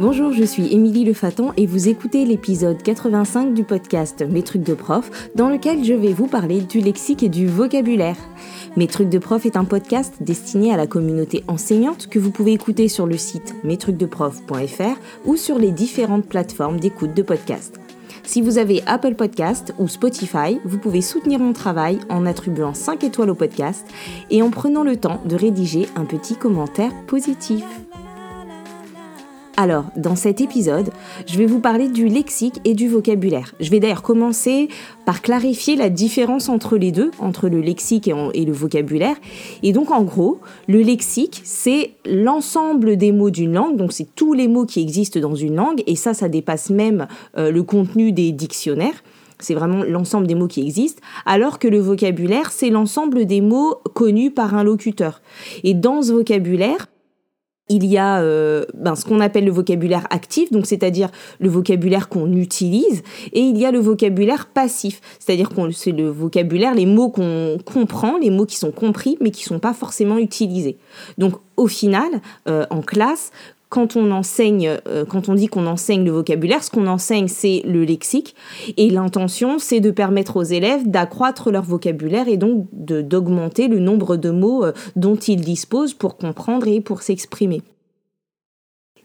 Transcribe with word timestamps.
Bonjour, 0.00 0.32
je 0.32 0.44
suis 0.44 0.72
Émilie 0.72 1.04
Le 1.04 1.12
Faton 1.12 1.52
et 1.58 1.66
vous 1.66 1.90
écoutez 1.90 2.24
l'épisode 2.24 2.82
85 2.82 3.52
du 3.52 3.64
podcast 3.64 4.24
Mes 4.26 4.42
trucs 4.42 4.62
de 4.62 4.72
prof, 4.72 5.10
dans 5.34 5.50
lequel 5.50 5.84
je 5.84 5.92
vais 5.92 6.14
vous 6.14 6.26
parler 6.26 6.62
du 6.62 6.80
lexique 6.80 7.22
et 7.22 7.28
du 7.28 7.46
vocabulaire. 7.46 8.16
Mes 8.78 8.86
trucs 8.86 9.10
de 9.10 9.18
prof 9.18 9.44
est 9.44 9.58
un 9.58 9.66
podcast 9.66 10.14
destiné 10.22 10.72
à 10.72 10.78
la 10.78 10.86
communauté 10.86 11.44
enseignante 11.48 12.06
que 12.06 12.18
vous 12.18 12.30
pouvez 12.30 12.54
écouter 12.54 12.88
sur 12.88 13.06
le 13.06 13.18
site 13.18 13.54
mestrucsdeprof.fr 13.62 14.98
ou 15.26 15.36
sur 15.36 15.58
les 15.58 15.70
différentes 15.70 16.24
plateformes 16.24 16.80
d'écoute 16.80 17.12
de 17.12 17.20
podcasts. 17.22 17.78
Si 18.22 18.40
vous 18.40 18.56
avez 18.56 18.82
Apple 18.86 19.16
Podcast 19.16 19.74
ou 19.78 19.86
Spotify, 19.86 20.60
vous 20.64 20.78
pouvez 20.78 21.02
soutenir 21.02 21.40
mon 21.40 21.52
travail 21.52 21.98
en 22.08 22.24
attribuant 22.24 22.72
5 22.72 23.04
étoiles 23.04 23.28
au 23.28 23.34
podcast 23.34 23.86
et 24.30 24.40
en 24.40 24.48
prenant 24.48 24.82
le 24.82 24.96
temps 24.96 25.20
de 25.26 25.36
rédiger 25.36 25.88
un 25.94 26.06
petit 26.06 26.36
commentaire 26.36 26.92
positif. 27.06 27.66
Alors, 29.60 29.84
dans 29.94 30.16
cet 30.16 30.40
épisode, 30.40 30.88
je 31.26 31.36
vais 31.36 31.44
vous 31.44 31.60
parler 31.60 31.88
du 31.88 32.08
lexique 32.08 32.62
et 32.64 32.72
du 32.72 32.88
vocabulaire. 32.88 33.54
Je 33.60 33.68
vais 33.68 33.78
d'ailleurs 33.78 34.00
commencer 34.00 34.70
par 35.04 35.20
clarifier 35.20 35.76
la 35.76 35.90
différence 35.90 36.48
entre 36.48 36.78
les 36.78 36.92
deux, 36.92 37.10
entre 37.18 37.46
le 37.50 37.60
lexique 37.60 38.08
et, 38.08 38.44
le 38.46 38.52
vocabulaire. 38.54 39.16
Et 39.62 39.74
donc, 39.74 39.90
en 39.90 40.02
gros, 40.02 40.40
le 40.66 40.80
lexique, 40.80 41.42
c'est 41.44 41.90
l'ensemble 42.06 42.96
des 42.96 43.12
mots 43.12 43.28
d'une 43.28 43.52
langue, 43.52 43.76
donc 43.76 43.92
c'est 43.92 44.08
tous 44.14 44.32
les 44.32 44.48
mots 44.48 44.64
qui 44.64 44.80
existent 44.80 45.20
dans 45.20 45.34
une 45.34 45.56
langue, 45.56 45.82
et 45.86 45.94
ça, 45.94 46.14
ça 46.14 46.30
dépasse 46.30 46.70
même 46.70 47.06
euh, 47.36 47.50
le 47.50 47.62
contenu 47.62 48.12
des 48.12 48.32
dictionnaires. 48.32 49.04
C'est 49.40 49.52
vraiment 49.52 49.84
l'ensemble 49.84 50.26
des 50.26 50.34
mots 50.34 50.48
qui 50.48 50.62
existent, 50.62 51.02
alors 51.26 51.58
que 51.58 51.68
le 51.68 51.80
vocabulaire, 51.80 52.50
c'est 52.50 52.70
l'ensemble 52.70 53.26
des 53.26 53.42
mots 53.42 53.74
connus 53.92 54.30
par 54.30 54.54
un 54.54 54.64
locuteur. 54.64 55.20
Et 55.64 55.74
dans 55.74 56.00
ce 56.00 56.12
vocabulaire, 56.12 56.86
il 57.70 57.86
y 57.86 57.96
a 57.96 58.20
euh, 58.20 58.64
ben, 58.74 58.94
ce 58.94 59.06
qu'on 59.06 59.20
appelle 59.20 59.44
le 59.44 59.52
vocabulaire 59.52 60.06
actif, 60.10 60.52
donc 60.52 60.66
c'est-à-dire 60.66 61.08
le 61.38 61.48
vocabulaire 61.48 62.08
qu'on 62.08 62.32
utilise, 62.32 63.02
et 63.32 63.40
il 63.40 63.56
y 63.56 63.64
a 63.64 63.70
le 63.70 63.78
vocabulaire 63.78 64.46
passif, 64.46 65.00
c'est-à-dire 65.18 65.48
qu'on 65.48 65.70
c'est 65.70 65.92
le 65.92 66.10
vocabulaire, 66.10 66.74
les 66.74 66.84
mots 66.84 67.08
qu'on 67.08 67.58
comprend, 67.64 68.18
les 68.18 68.30
mots 68.30 68.44
qui 68.44 68.56
sont 68.56 68.72
compris, 68.72 69.16
mais 69.20 69.30
qui 69.30 69.44
sont 69.44 69.60
pas 69.60 69.72
forcément 69.72 70.18
utilisés. 70.18 70.76
Donc 71.16 71.34
au 71.56 71.68
final, 71.68 72.10
euh, 72.48 72.66
en 72.70 72.82
classe, 72.82 73.30
quand 73.70 73.96
on 73.96 74.10
enseigne, 74.10 74.78
euh, 74.88 75.04
quand 75.06 75.28
on 75.28 75.34
dit 75.34 75.46
qu'on 75.46 75.66
enseigne 75.66 76.04
le 76.04 76.10
vocabulaire, 76.10 76.62
ce 76.62 76.70
qu'on 76.70 76.88
enseigne, 76.88 77.28
c'est 77.28 77.62
le 77.64 77.84
lexique. 77.84 78.34
Et 78.76 78.90
l'intention, 78.90 79.58
c'est 79.58 79.80
de 79.80 79.92
permettre 79.92 80.36
aux 80.36 80.42
élèves 80.42 80.90
d'accroître 80.90 81.50
leur 81.50 81.62
vocabulaire 81.62 82.28
et 82.28 82.36
donc 82.36 82.66
d'augmenter 82.72 83.68
le 83.68 83.78
nombre 83.78 84.16
de 84.16 84.30
mots 84.30 84.64
euh, 84.64 84.72
dont 84.96 85.16
ils 85.16 85.40
disposent 85.40 85.94
pour 85.94 86.16
comprendre 86.16 86.66
et 86.66 86.80
pour 86.80 87.02
s'exprimer. 87.02 87.62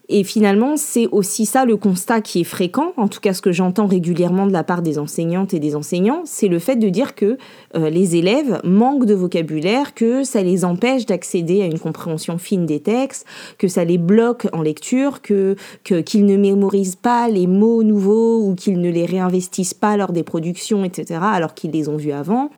Et 0.08 0.23
finalement, 0.23 0.78
c'est 0.78 1.08
aussi 1.08 1.45
ça 1.45 1.66
le 1.66 1.78
constat 1.78 2.22
qui 2.22 2.42
est 2.42 2.45
fréquent, 2.45 2.94
en 2.95 3.08
tout 3.08 3.20
cas 3.20 3.34
ce 3.34 3.42
que 3.42 3.52
j'entends 3.52 3.88
régulièrement 3.88 4.45
de 4.45 4.53
la 4.53 4.64
part 4.64 4.81
des 4.81 5.00
enseignantes 5.00 5.53
et 5.53 5.59
des 5.59 5.75
enseignants, 5.75 6.22
c'est 6.25 6.48
le 6.48 6.59
fait 6.59 6.75
de 6.75 6.89
dire 6.89 7.16
que 7.16 7.38
euh, 7.75 7.89
les 7.89 8.16
élèves 8.16 8.61
manquent 8.64 9.06
de 9.06 9.16
vocabulaire, 9.16 9.95
que 9.95 10.23
ça 10.23 10.44
les 10.44 10.64
empêche 10.64 11.06
d'accéder 11.06 11.64
à 11.64 11.66
une 11.66 11.80
compréhension 11.80 12.38
fine 12.38 12.66
des 12.66 12.81
textes, 12.81 13.26
que 13.58 13.67
ça 13.67 13.83
les 13.83 13.98
bloque 13.98 14.48
en 14.53 14.61
lecture, 14.61 15.22
que 15.22 15.56
qu'ils 15.83 16.26
ne 16.26 16.38
mémorisent 16.38 16.95
pas 16.95 17.28
les 17.30 17.48
mots 17.48 17.83
nouveaux 17.83 18.48
ou 18.48 18.56
qu'ils 18.56 18.80
ne 18.80 18.89
les 18.89 19.06
réinvestissent 19.06 19.73
pas 19.73 19.98
lors 19.98 20.11
des 20.11 20.23
productions, 20.23 20.83
etc., 20.83 21.20
alors 21.22 21.53
qu'ils 21.53 21.72
les 21.72 21.89
ont 21.89 21.98
vus 21.98 22.11
avant. 22.11 22.50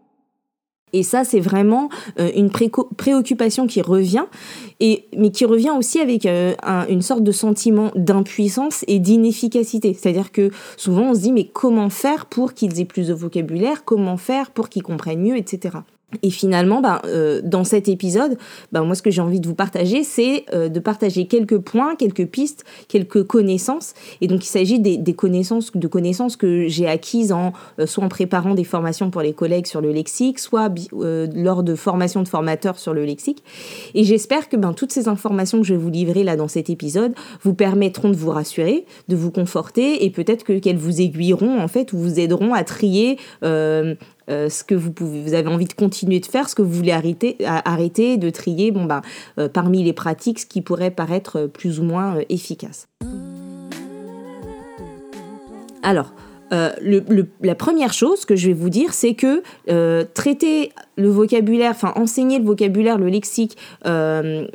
Et 0.94 1.04
ça, 1.04 1.24
c'est 1.24 1.40
vraiment 1.40 1.90
euh, 2.20 2.30
une 2.36 2.50
préoccupation 2.50 3.68
qui 3.68 3.82
revient, 3.82 4.26
et, 4.80 5.06
mais 5.18 5.32
qui 5.32 5.46
revient 5.46 5.72
aussi 5.78 6.00
avec 6.00 6.26
euh, 6.26 6.54
une 6.90 7.02
sorte 7.02 7.24
de 7.24 7.32
sentiment 7.32 7.92
d'impuissance 7.96 8.86
et 8.88 9.00
d'inefficacité. 9.00 9.94
C'est-à-dire 9.94 10.32
que 10.32 10.50
souvent, 10.78 11.12
on 11.12 11.14
se 11.14 11.22
dit, 11.22 11.32
mais 11.32 11.46
comment 11.46 11.90
faire 11.90 12.26
pour 12.26 12.54
qu'ils 12.54 12.80
aient 12.80 12.86
plus 12.86 13.08
de 13.08 13.14
vocabulaire? 13.14 13.84
Comment 13.84 14.18
faire 14.18 14.52
pour 14.52 14.70
qu'ils 14.70 14.84
comprennent 14.84 15.22
mieux, 15.22 15.38
etc. 15.38 15.80
Et 16.24 16.30
finalement, 16.30 16.80
ben, 16.80 17.02
euh, 17.04 17.42
dans 17.44 17.66
cet 17.66 17.90
épisode, 17.90 18.38
ben, 18.72 18.84
moi, 18.86 18.96
ce 18.96 19.02
que 19.02 19.12
j'ai 19.12 19.22
envie 19.22 19.42
de 19.42 19.48
vous 19.48 19.56
partager, 19.56 20.04
c'est 20.04 20.46
euh, 20.54 20.70
de 20.70 20.80
partager 20.80 21.28
quelques 21.28 21.58
points, 21.58 21.98
quelques 21.98 22.26
pistes, 22.26 22.64
quelques 22.88 23.24
connaissances. 23.24 23.94
Et 24.22 24.28
donc, 24.28 24.46
il 24.46 24.48
s'agit 24.48 24.80
des, 24.80 25.14
connaissances, 25.14 25.70
de 25.76 25.88
connaissances 25.88 26.38
que 26.38 26.70
j'ai 26.70 26.88
acquises 26.88 27.34
en 27.34 27.52
euh, 27.80 27.86
soit 27.86 28.06
en 28.06 28.08
préparant 28.08 28.56
des 28.56 28.64
formations 28.64 29.12
pour 29.12 29.22
les 29.22 29.34
collègues 29.34 29.68
sur 29.68 29.82
le 29.82 29.92
lexique, 29.92 30.40
soit 30.40 30.74
lors 30.94 31.64
de 31.64 31.76
formations 31.76 32.24
de 32.24 32.30
formateurs 32.30 32.80
sur 32.80 32.94
le 32.94 33.04
lexique. 33.04 33.44
Et 33.94 34.06
j'espère 34.06 34.48
que 34.48 34.56
ben, 34.56 34.72
toutes 34.72 34.94
ces 34.94 35.10
informations 35.10 35.60
que 35.60 35.68
je 35.68 35.74
vais 35.74 35.80
vous 35.80 35.90
livrer 35.90 36.24
là 36.24 36.38
dans 36.38 36.48
cet 36.48 36.70
épisode 36.70 37.14
vous 37.44 37.54
permettront 37.54 38.10
de 38.10 38.16
vous 38.16 38.30
rassurer, 38.30 38.86
de 39.10 39.18
vous 39.18 39.32
conforter, 39.32 40.06
et 40.06 40.10
peut-être 40.10 40.46
que 40.46 40.58
qu'elles 40.58 40.78
vous 40.78 41.02
aiguilleront 41.02 41.60
en 41.60 41.68
fait 41.68 41.92
ou 41.92 41.98
vous 41.98 42.18
aideront 42.18 42.54
à 42.54 42.64
trier 42.64 43.18
euh, 44.30 44.50
ce 44.50 44.64
que 44.64 44.76
vous, 44.76 44.92
avez 45.34 45.48
envie 45.48 45.66
de 45.66 45.74
continuer 45.74 46.20
de 46.20 46.26
faire, 46.26 46.50
ce 46.50 46.56
que 46.56 46.62
vous 46.62 46.72
voulez 46.72 46.92
arrêter, 46.92 48.18
de 48.18 48.30
trier 48.30 48.72
bon, 48.72 48.86
ben, 48.86 49.02
euh, 49.40 49.50
parmi 49.50 49.84
les 49.84 49.94
pratiques 49.94 50.40
ce 50.40 50.46
qui 50.46 50.62
pourrait 50.62 50.92
paraître 50.92 51.48
plus 51.48 51.80
ou 51.80 51.84
moins 51.84 52.18
euh, 56.54 56.72
la 57.42 57.56
première 57.56 57.94
chose 57.94 58.26
que 58.26 58.36
je 58.36 58.48
vais 58.48 58.54
vous 58.54 58.70
dire, 58.70 58.94
c'est 58.94 59.14
que 59.14 59.44
traiter 60.14 60.72
le 60.96 61.10
vocabulaire, 61.10 61.72
enfin 61.72 61.94
enseigner 61.96 62.40
le 62.40 62.46
vocabulaire, 62.46 62.98
le 62.98 63.08
lexique 63.08 63.58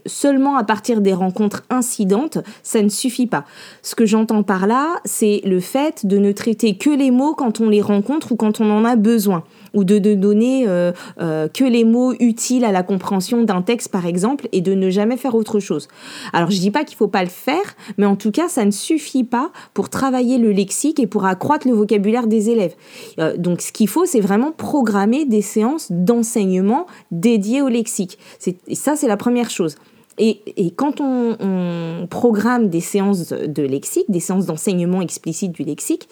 seulement 0.07 0.57
à 0.57 0.65
partir 0.65 1.01
des 1.01 1.13
rencontres 1.13 1.65
incidentes, 1.71 2.39
ça 2.63 2.83
ne 2.83 2.89
suffit 2.89 3.27
pas. 3.27 3.45
Ce 3.83 3.95
que 3.95 4.07
j'entends 4.07 4.43
par 4.43 4.67
là, 4.67 4.97
c'est 5.05 5.41
le 5.45 5.61
fait 5.61 6.07
de 6.07 6.19
ne 6.19 6.33
traiter 6.33 6.77
que 6.77 6.91
les 6.91 7.11
mots 7.11 7.35
quand 7.35 7.61
on 7.61 7.69
les 7.69 7.83
rencontre 7.83 8.33
ou 8.33 8.37
quand 8.37 8.61
on 8.61 8.71
en 8.71 8.85
a 8.85 8.97
besoin 8.97 9.45
ou 9.75 9.85
de 9.85 9.99
ne 9.99 10.15
donner 10.15 10.65
euh, 10.67 10.93
euh, 11.21 11.49
que 11.49 11.65
les 11.65 11.85
mots 11.85 12.13
utiles 12.21 12.65
à 12.65 12.73
la 12.73 12.83
compréhension 12.83 13.43
d'un 13.43 13.63
texte, 13.63 13.89
par 13.89 14.07
exemple, 14.07 14.49
et 14.53 14.61
de 14.61 14.75
ne 14.75 14.91
jamais 14.91 15.17
faire 15.17 15.35
autre 15.35 15.61
chose. 15.61 15.89
Alors, 16.33 16.51
je 16.51 16.59
dis 16.59 16.71
pas 16.71 16.85
qu'il 16.85 16.97
faut 16.97 17.09
pas 17.09 17.23
le 17.23 17.31
faire, 17.31 17.75
mais 17.97 18.07
en 18.07 18.17
tout 18.17 18.31
cas, 18.31 18.49
ça 18.49 18.65
ne 18.65 18.71
suffit 18.71 19.25
pas 19.25 19.51
pour 19.75 19.89
travailler 19.89 20.39
le 20.39 20.53
lexique 20.53 21.01
et 21.01 21.07
pour 21.07 21.25
accroître 21.25 21.67
le 21.67 21.75
vocabulaire 21.75 21.82
des 22.27 22.51
élèves. 22.51 22.75
Euh, 23.19 23.37
donc, 23.37 23.61
ce 23.61 23.73
qu'il 23.73 23.89
faut, 23.89 24.07
c'est 24.07 24.21
vraiment 24.21 24.53
programmer 24.53 25.25
des 25.25 25.43
séances 25.43 25.91
d'enseignement 25.91 26.87
dédiées 27.11 27.63
au 27.63 27.69
lexique. 27.69 28.19
Et 28.67 28.75
ça, 28.75 28.97
c'est 28.97 29.09
la 29.09 29.17
première 29.17 29.51
chose. 29.51 29.77
Et, 30.19 30.41
et, 30.57 30.71
quand 30.71 31.01
on, 31.01 31.37
on, 31.41 32.07
programme 32.07 32.69
des 32.69 32.81
séances 32.81 33.33
de 33.33 33.63
lexique, 33.63 34.05
des 34.11 34.21
séances 34.21 34.45
d'enseignement 34.45 35.01
explicite 35.01 35.53
du 35.53 35.63
lexique, 35.63 36.09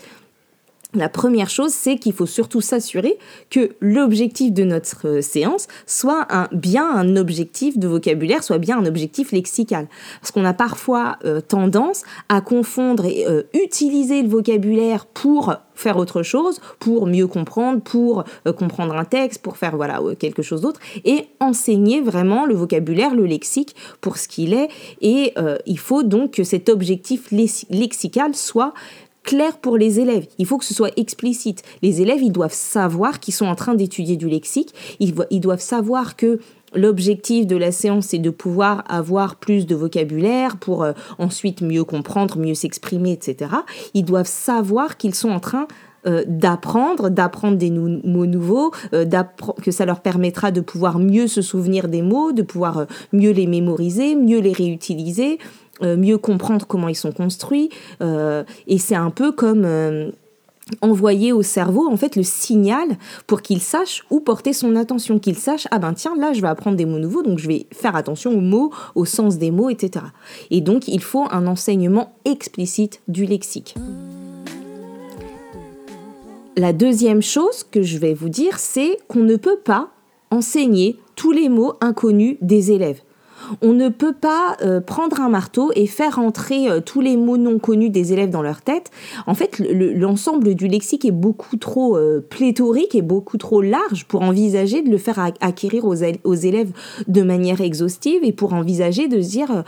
la 0.95 1.09
première 1.09 1.51
chose, 1.51 1.73
c'est 1.73 1.97
qu'il 1.97 2.13
faut 2.13 2.27
surtout 2.27 2.61
s'assurer 2.61 3.17
que 3.49 3.71
l'objectif 3.81 4.53
de 4.53 4.65
notre 4.65 5.07
euh, 5.07 5.21
séance 5.21 5.69
soit 5.87 6.27
un, 6.31 6.49
bien 6.53 6.89
un 6.89 7.17
objectif 7.17 7.79
de 7.79 7.87
vocabulaire, 7.87 8.43
soit 8.43 8.59
bien 8.59 8.79
un 8.79 8.87
objectif 8.87 9.31
lexical. 9.31 9.87
Parce 10.21 10.33
qu'on 10.33 10.45
a 10.45 10.53
parfois 10.53 11.17
euh, 11.25 11.41
tendance 11.41 12.03
à 12.29 12.41
confondre 12.41 13.05
et 13.05 13.25
euh, 13.29 13.43
utiliser 13.55 14.23
le 14.23 14.29
vocabulaire 14.29 15.07
pour 15.07 15.55
faire 15.75 15.97
autre 15.97 16.23
chose, 16.23 16.61
pour 16.79 17.07
mieux 17.07 17.27
comprendre, 17.27 17.81
pour 17.81 18.25
comprendre 18.59 18.95
un 18.95 19.07
texte, 19.07 19.41
pour 19.41 19.57
faire 19.57 19.77
voilà 19.77 19.99
quelque 20.19 20.43
chose 20.43 20.61
d'autre, 20.61 20.79
et 21.07 21.29
enseigner 21.41 22.03
vraiment 22.03 22.45
le 22.45 22.55
vocabulaire, 22.55 23.15
le 23.15 23.25
lexique 23.25 23.75
pour 24.03 24.19
ce 24.19 24.29
qu'il 24.29 24.53
est. 24.53 24.69
Et 25.01 25.33
il 25.65 25.79
faut 25.79 26.03
donc 26.03 26.33
que 26.33 26.45
cet 26.45 26.69
objectif 26.69 27.31
lexical 27.31 28.35
soit 28.35 28.75
clair 29.23 29.59
pour 29.59 29.77
les 29.77 30.01
élèves. 30.01 30.27
Il 30.39 30.47
faut 30.47 30.59
que 30.59 30.65
ce 30.65 30.75
soit 30.75 30.93
explicite. 30.97 31.63
Les 31.83 32.01
élèves, 32.01 32.23
ils 32.23 32.33
doivent 32.33 32.55
savoir 32.55 33.21
qu'ils 33.21 33.35
sont 33.35 33.47
en 33.47 33.55
train 33.55 33.75
d'étudier 33.75 34.17
du 34.17 34.29
lexique. 34.29 34.75
Ils, 34.99 35.41
doivent 35.41 35.61
savoir 35.61 36.17
que 36.17 36.41
L'objectif 36.73 37.49
de 37.49 37.57
la 37.57 37.73
séance, 37.73 38.07
c'est 38.07 38.19
de 38.19 38.31
pouvoir 38.31 38.85
avoir 38.89 39.35
plus 39.35 39.67
de 39.67 39.75
vocabulaire 39.75 40.57
pour 40.57 40.85
euh, 40.85 40.93
ensuite 41.19 41.63
mieux 41.63 41.83
comprendre, 41.83 42.39
mieux 42.39 42.55
s'exprimer, 42.55 43.11
etc. 43.11 43.51
Ils 43.93 44.05
doivent 44.05 44.29
savoir 44.29 44.97
qu'ils 44.97 45.17
sont 45.17 45.31
en 45.31 45.41
train 45.41 45.67
euh, 46.07 46.23
d'apprendre, 46.29 47.11
d'apprendre 47.11 47.59
des 47.59 47.71
mots 47.71 48.27
nouveaux, 48.27 48.71
euh, 48.95 49.05
que 49.63 49.71
ça 49.71 49.85
leur 49.85 50.01
permettra 50.01 50.53
de 50.53 50.61
pouvoir 50.61 51.01
mieux 51.01 51.27
se 51.27 51.43
souvenir 51.43 51.89
des 51.89 52.03
mots, 52.03 52.31
de 52.31 52.43
pouvoir 52.43 52.87
mieux 53.13 53.33
les 53.33 53.47
mémoriser, 53.47 54.15
mieux 54.15 54.39
les 54.39 54.53
réutiliser, 54.53 55.39
mieux 55.83 56.19
comprendre 56.19 56.67
comment 56.67 56.89
ils 56.89 56.95
sont 56.95 57.13
construits. 57.13 57.71
Euh, 58.03 58.45
et 58.67 58.79
c'est 58.79 58.95
un 58.95 59.11
peu 59.11 59.33
comme 59.33 59.65
euh, 59.65 60.11
envoyer 60.83 61.33
au 61.33 61.43
cerveau 61.43 61.89
en 61.91 61.97
fait 61.97 62.17
le 62.17 62.23
signal 62.23 62.97
pour 63.27 63.43
qu'il 63.43 63.61
sache 63.61 64.05
où 64.11 64.21
porter 64.21 64.53
son 64.53 64.77
attention, 64.77 65.19
qu'il 65.19 65.37
sache 65.37 65.67
ah 65.71 65.79
ben 65.79 65.93
tiens 65.95 66.15
là 66.17 66.33
je 66.33 66.41
vais 66.41 66.49
apprendre 66.49 66.77
des 66.77 66.87
mots 66.87 66.99
nouveaux 66.99 67.23
donc 67.23 67.39
je 67.39 67.49
vais 67.49 67.67
faire 67.73 67.97
attention 67.97 68.33
aux 68.33 68.41
mots, 68.41 68.71
au 68.95 69.05
sens 69.05 69.39
des 69.39 69.51
mots, 69.51 69.71
etc. 69.71 70.05
Et 70.51 70.61
donc 70.61 70.89
il 70.89 71.03
faut 71.03 71.27
un 71.31 71.47
enseignement 71.47 72.13
explicite 72.25 73.01
du 73.09 73.25
lexique. 73.25 73.75
La 76.57 76.73
deuxième 76.73 77.23
chose 77.23 77.65
que 77.65 77.83
je 77.83 77.97
vais 77.99 78.13
vous 78.13 78.29
dire, 78.29 78.59
c'est 78.59 78.99
qu'on 79.09 79.21
ne 79.21 79.37
peut 79.37 79.59
pas 79.65 79.89
enseigner 80.31 80.99
tous 81.17 81.33
les 81.33 81.49
mots 81.49 81.75
inconnus 81.81 82.37
des 82.43 82.73
élèves. 82.73 83.01
On 83.63 83.73
ne 83.73 83.89
peut 83.89 84.13
pas 84.13 84.57
euh, 84.63 84.81
prendre 84.81 85.21
un 85.21 85.29
marteau 85.29 85.71
et 85.75 85.87
faire 85.87 86.19
entrer 86.19 86.69
euh, 86.69 86.81
tous 86.81 87.01
les 87.01 87.17
mots 87.17 87.37
non 87.37 87.59
connus 87.59 87.91
des 87.91 88.13
élèves 88.13 88.31
dans 88.31 88.43
leur 88.43 88.63
tête. 88.63 88.91
En 89.27 89.35
fait, 89.35 89.59
l'ensemble 89.59 90.55
du 90.55 90.69
lexique 90.69 91.05
est 91.05 91.11
beaucoup 91.11 91.57
trop 91.57 91.97
euh, 91.97 92.25
pléthorique 92.29 92.95
et 92.95 93.03
beaucoup 93.03 93.39
trop 93.39 93.63
large 93.63 94.05
pour 94.07 94.23
envisager 94.23 94.83
de 94.83 94.91
le 94.91 94.99
faire 94.99 95.19
acquérir 95.41 95.85
aux, 95.85 95.97
aux, 96.25 96.35
élèves 96.35 96.73
de 97.09 97.23
manière 97.23 97.61
exhaustive 97.61 98.21
et 98.23 98.33
pour 98.33 98.53
envisager 98.55 99.09
de 99.09 99.21
se 99.21 99.29
dire 99.29 99.65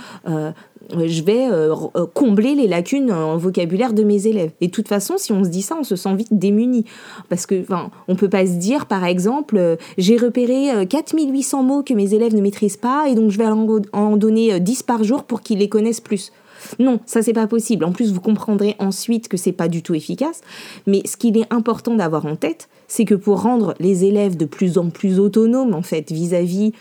je 0.90 1.22
vais 1.22 1.48
euh, 1.50 1.74
euh, 1.96 2.06
combler 2.12 2.54
les 2.54 2.66
lacunes 2.66 3.12
en 3.12 3.36
vocabulaire 3.36 3.92
de 3.92 4.02
mes 4.02 4.26
élèves. 4.26 4.50
Et 4.60 4.66
de 4.66 4.72
toute 4.72 4.88
façon, 4.88 5.14
si 5.16 5.32
on 5.32 5.44
se 5.44 5.48
dit 5.48 5.62
ça, 5.62 5.76
on 5.78 5.84
se 5.84 5.96
sent 5.96 6.14
vite 6.14 6.28
démuni. 6.32 6.84
Parce 7.28 7.46
que, 7.46 7.60
enfin, 7.60 7.90
on 8.08 8.16
peut 8.16 8.28
pas 8.28 8.46
se 8.46 8.52
dire, 8.52 8.86
par 8.86 9.04
exemple, 9.04 9.56
euh, 9.56 9.76
j'ai 9.98 10.16
repéré 10.16 10.86
4800 10.86 11.62
mots 11.62 11.82
que 11.82 11.94
mes 11.94 12.14
élèves 12.14 12.34
ne 12.34 12.40
maîtrisent 12.40 12.76
pas 12.76 13.06
et 13.08 13.14
donc 13.14 13.30
je 13.30 13.38
vais 13.38 13.46
en 13.46 14.16
donner 14.16 14.60
10 14.60 14.82
par 14.82 15.04
jour 15.04 15.24
pour 15.24 15.40
qu'ils 15.42 15.58
les 15.58 15.68
connaissent 15.68 16.00
plus. 16.00 16.32
Non, 16.78 17.00
ça 17.06 17.22
c'est 17.22 17.32
pas 17.32 17.46
possible. 17.46 17.84
En 17.84 17.92
plus, 17.92 18.12
vous 18.12 18.20
comprendrez 18.20 18.76
ensuite 18.78 19.28
que 19.28 19.36
c'est 19.36 19.52
pas 19.52 19.68
du 19.68 19.82
tout 19.82 19.94
efficace. 19.94 20.40
Mais 20.86 21.02
ce 21.04 21.16
qu'il 21.16 21.36
est 21.36 21.52
important 21.52 21.94
d'avoir 21.94 22.26
en 22.26 22.36
tête, 22.36 22.68
c'est 22.88 23.04
que 23.04 23.14
pour 23.14 23.42
rendre 23.42 23.74
les 23.80 24.04
élèves 24.04 24.36
de 24.36 24.44
plus 24.44 24.78
en 24.78 24.90
plus 24.90 25.18
autonomes, 25.18 25.74
en 25.74 25.82
fait, 25.82 26.10
vis-à-vis 26.10 26.42
vis 26.42 26.66
à 26.66 26.70
vis 26.70 26.72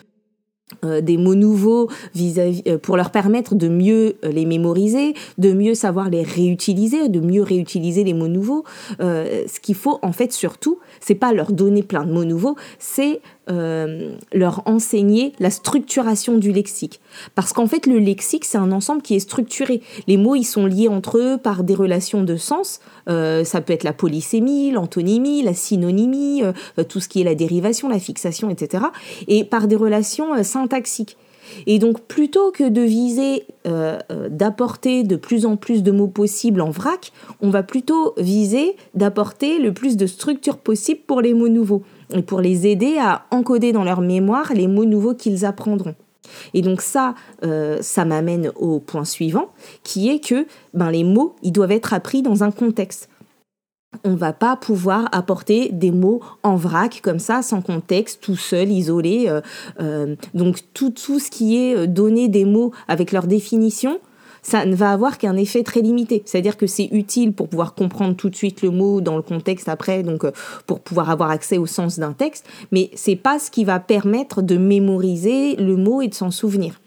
euh, 0.84 1.02
des 1.02 1.18
mots 1.18 1.36
nouveaux 1.36 1.90
vis-à-vis 2.16 2.64
euh, 2.68 2.78
pour 2.78 2.98
leur 2.98 3.12
permettre 3.12 3.56
de 3.56 3.68
mieux 3.68 4.16
euh, 4.24 4.32
les 4.32 4.46
mémoriser, 4.46 5.14
de 5.38 5.54
mieux 5.54 5.76
savoir 5.76 6.10
les 6.10 6.24
réutiliser, 6.24 7.10
de 7.10 7.20
mieux 7.20 7.44
réutiliser 7.44 8.04
les 8.04 8.14
mots 8.14 8.28
nouveaux. 8.28 8.64
ce 9.00 9.60
qu'il 9.60 9.76
faut 9.76 10.00
en 10.02 10.12
fait 10.12 10.32
surtout, 10.32 10.80
c'est 11.00 11.16
pas 11.16 11.34
leur 11.34 11.52
donner 11.52 11.84
plein 11.84 12.06
de 12.06 12.12
mots 12.12 12.26
nouveaux, 12.26 12.56
c'est 12.80 13.22
euh, 13.52 14.16
leur 14.32 14.62
enseigner 14.66 15.34
la 15.40 15.50
structuration 15.50 16.38
du 16.38 16.54
lexique. 16.54 17.02
Parce 17.36 17.52
qu'en 17.52 17.68
fait, 17.68 17.86
le 17.86 17.98
lexique, 18.00 18.46
c'est 18.46 18.58
un 18.58 18.72
ensemble 18.72 19.02
qui 19.02 19.16
est 19.16 19.20
structuré. 19.20 19.82
Les 20.08 20.16
mots, 20.16 20.36
ils 20.36 20.46
sont 20.46 20.66
liés 20.66 20.88
entre 20.88 21.18
eux 21.18 21.38
par 21.38 21.66
des 21.66 21.76
relations 21.76 22.24
de 22.24 22.38
sens. 22.38 22.80
Euh, 23.10 23.44
ça 23.44 23.60
peut 23.60 23.74
être 23.74 23.84
la 23.84 23.92
polysémie, 23.92 24.72
l'antonymie, 24.72 25.44
la 25.44 25.54
synonymie, 25.54 26.44
euh, 26.44 26.84
tout 26.86 27.02
ce 27.02 27.10
qui 27.10 27.20
est 27.20 27.26
la 27.26 27.36
dérivation, 27.36 27.90
la 27.90 28.00
fixation, 28.00 28.50
etc. 28.50 28.86
Et 29.28 29.44
par 29.44 29.68
des 29.68 29.76
relations 29.76 30.42
syntaxiques. 30.44 31.18
Et 31.68 31.78
donc, 31.78 32.00
plutôt 32.02 32.52
que 32.52 32.70
de 32.70 32.82
viser 32.82 33.44
d'apporter 34.30 35.04
de 35.04 35.18
plus 35.18 35.46
en 35.46 35.58
plus 35.58 35.84
de 35.84 35.92
mots 35.92 36.08
possibles 36.08 36.62
en 36.62 36.70
vrac, 36.70 37.12
on 37.42 37.50
va 37.50 37.64
plutôt 37.64 38.14
viser 38.18 38.78
d'apporter 38.94 39.60
le 39.60 39.74
plus 39.74 39.98
de 39.98 40.08
structures 40.08 40.58
possibles 40.58 41.02
pour 41.06 41.20
les 41.20 41.34
mots 41.34 41.50
nouveaux 41.50 41.84
et 42.14 42.22
pour 42.22 42.42
les 42.42 42.68
aider 42.68 42.98
à 43.00 43.26
encoder 43.32 43.72
dans 43.72 43.84
leur 43.84 44.02
mémoire 44.02 44.54
les 44.54 44.68
mots 44.68 44.86
nouveaux 44.86 45.14
qu'ils 45.14 45.46
apprendront. 45.46 45.96
Et 46.54 46.62
donc 46.62 46.82
ça, 46.82 47.16
euh, 47.44 47.80
ça 47.82 48.06
m'amène 48.06 48.52
au 48.56 48.80
point 48.80 49.06
suivant, 49.06 49.50
qui 49.84 50.10
est 50.10 50.20
que 50.20 50.46
ben, 50.74 50.92
les 50.92 51.04
mots, 51.04 51.36
ils 51.42 51.52
doivent 51.52 51.72
être 51.72 51.94
appris 51.94 52.22
dans 52.22 52.44
un 52.44 52.52
contexte. 52.52 53.10
On 54.06 54.12
ne 54.12 54.16
va 54.16 54.32
pas 54.32 54.56
pouvoir 54.56 55.10
apporter 55.12 55.70
des 55.74 55.92
mots 55.92 56.22
en 56.44 56.56
vrac 56.56 57.02
comme 57.04 57.20
ça, 57.20 57.42
sans 57.42 57.62
contexte, 57.62 58.22
tout 58.22 58.38
seul, 58.38 58.72
isolé. 58.72 59.26
Euh, 59.28 59.42
euh, 59.82 60.16
donc 60.34 60.60
tout, 60.74 60.92
tout 60.92 61.20
ce 61.20 61.30
qui 61.30 61.58
est 61.58 61.88
donner 61.88 62.30
des 62.30 62.46
mots 62.46 62.72
avec 62.88 63.12
leur 63.12 63.28
définition, 63.28 64.00
ça 64.42 64.66
ne 64.66 64.76
va 64.76 64.92
avoir 64.92 65.18
qu'un 65.18 65.36
effet 65.38 65.64
très 65.64 65.82
limité. 65.82 66.24
C'est-à-dire 66.26 66.58
que 66.58 66.68
c'est 66.68 66.90
utile 66.92 67.34
pour 67.34 67.48
pouvoir 67.48 67.74
comprendre 67.74 68.16
tout 68.16 68.30
de 68.30 68.36
suite 68.36 68.62
le 68.62 68.72
mot 68.72 69.02
dans 69.02 69.16
le 69.16 69.22
contexte 69.22 69.70
après, 69.70 70.04
donc 70.04 70.26
euh, 70.26 70.32
pour 70.68 70.80
pouvoir 70.80 71.10
avoir 71.10 71.30
accès 71.30 71.58
au 71.58 71.66
sens 71.66 72.00
d'un 72.00 72.14
texte, 72.14 72.46
mais 72.72 72.90
c'est 72.96 73.16
pas 73.16 73.40
ce 73.40 73.52
qui 73.52 73.64
va 73.64 73.80
permettre 73.80 74.42
de 74.42 74.58
mémoriser 74.58 75.56
le 75.56 75.76
mot 75.76 76.02
et 76.02 76.08
de 76.08 76.14
s'en 76.14 76.32
souvenir. 76.32 76.80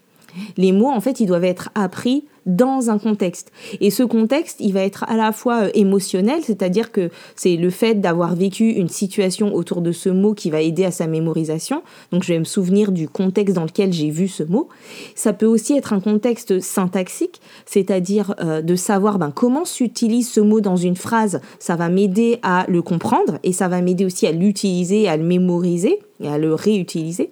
Les 0.56 0.72
mots, 0.72 0.90
en 0.90 1.00
fait, 1.00 1.20
ils 1.20 1.26
doivent 1.26 1.44
être 1.44 1.70
appris 1.74 2.24
dans 2.46 2.90
un 2.90 2.98
contexte. 2.98 3.50
Et 3.80 3.90
ce 3.90 4.02
contexte, 4.02 4.56
il 4.60 4.72
va 4.72 4.82
être 4.82 5.04
à 5.08 5.16
la 5.16 5.32
fois 5.32 5.64
euh, 5.64 5.70
émotionnel, 5.74 6.40
c'est-à-dire 6.42 6.92
que 6.92 7.10
c'est 7.36 7.56
le 7.56 7.70
fait 7.70 7.94
d'avoir 7.94 8.34
vécu 8.34 8.70
une 8.70 8.88
situation 8.88 9.54
autour 9.54 9.80
de 9.80 9.92
ce 9.92 10.08
mot 10.08 10.34
qui 10.34 10.50
va 10.50 10.60
aider 10.60 10.84
à 10.84 10.90
sa 10.90 11.06
mémorisation. 11.06 11.82
Donc 12.12 12.22
je 12.22 12.32
vais 12.32 12.38
me 12.38 12.44
souvenir 12.44 12.92
du 12.92 13.08
contexte 13.08 13.54
dans 13.54 13.64
lequel 13.64 13.92
j'ai 13.92 14.10
vu 14.10 14.28
ce 14.28 14.42
mot. 14.42 14.68
Ça 15.14 15.32
peut 15.32 15.46
aussi 15.46 15.76
être 15.76 15.92
un 15.92 16.00
contexte 16.00 16.60
syntaxique, 16.60 17.40
c'est-à-dire 17.66 18.34
euh, 18.40 18.62
de 18.62 18.76
savoir 18.76 19.18
ben, 19.18 19.32
comment 19.34 19.64
s'utilise 19.64 20.30
ce 20.30 20.40
mot 20.40 20.60
dans 20.60 20.76
une 20.76 20.96
phrase. 20.96 21.40
Ça 21.58 21.76
va 21.76 21.88
m'aider 21.88 22.38
à 22.42 22.66
le 22.68 22.82
comprendre 22.82 23.38
et 23.42 23.52
ça 23.52 23.68
va 23.68 23.80
m'aider 23.80 24.04
aussi 24.04 24.26
à 24.26 24.32
l'utiliser, 24.32 25.08
à 25.08 25.16
le 25.16 25.24
mémoriser 25.24 26.00
et 26.20 26.28
à 26.28 26.38
le 26.38 26.54
réutiliser. 26.54 27.30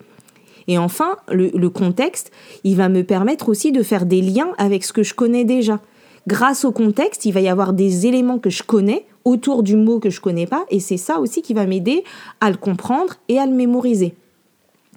Et 0.68 0.78
enfin, 0.78 1.16
le, 1.30 1.68
contexte, 1.68 2.30
il 2.64 2.76
va 2.76 2.88
me 2.88 3.02
permettre 3.02 3.48
aussi 3.48 3.72
de 3.72 3.82
faire 3.82 4.06
des 4.06 4.20
liens 4.20 4.52
avec 4.58 4.84
ce 4.84 4.92
que 4.92 5.02
je 5.02 5.14
connais 5.14 5.44
déjà. 5.44 5.80
Grâce 6.26 6.64
au 6.64 6.72
contexte, 6.72 7.24
il 7.24 7.32
va 7.32 7.40
y 7.40 7.48
avoir 7.48 7.72
des 7.72 8.06
éléments 8.06 8.38
que 8.38 8.50
je 8.50 8.62
connais 8.62 9.06
autour 9.24 9.62
du 9.62 9.76
mot 9.76 9.98
que 9.98 10.10
je 10.10 10.20
connais 10.20 10.46
pas, 10.46 10.64
et 10.70 10.80
c'est 10.80 10.96
ça 10.96 11.18
aussi 11.18 11.42
qui 11.42 11.54
va 11.54 11.66
m'aider 11.66 12.04
à 12.40 12.50
le 12.50 12.56
comprendre 12.56 13.14
et 13.28 13.38
à 13.38 13.46
le 13.46 13.52
mémoriser. 13.52 14.14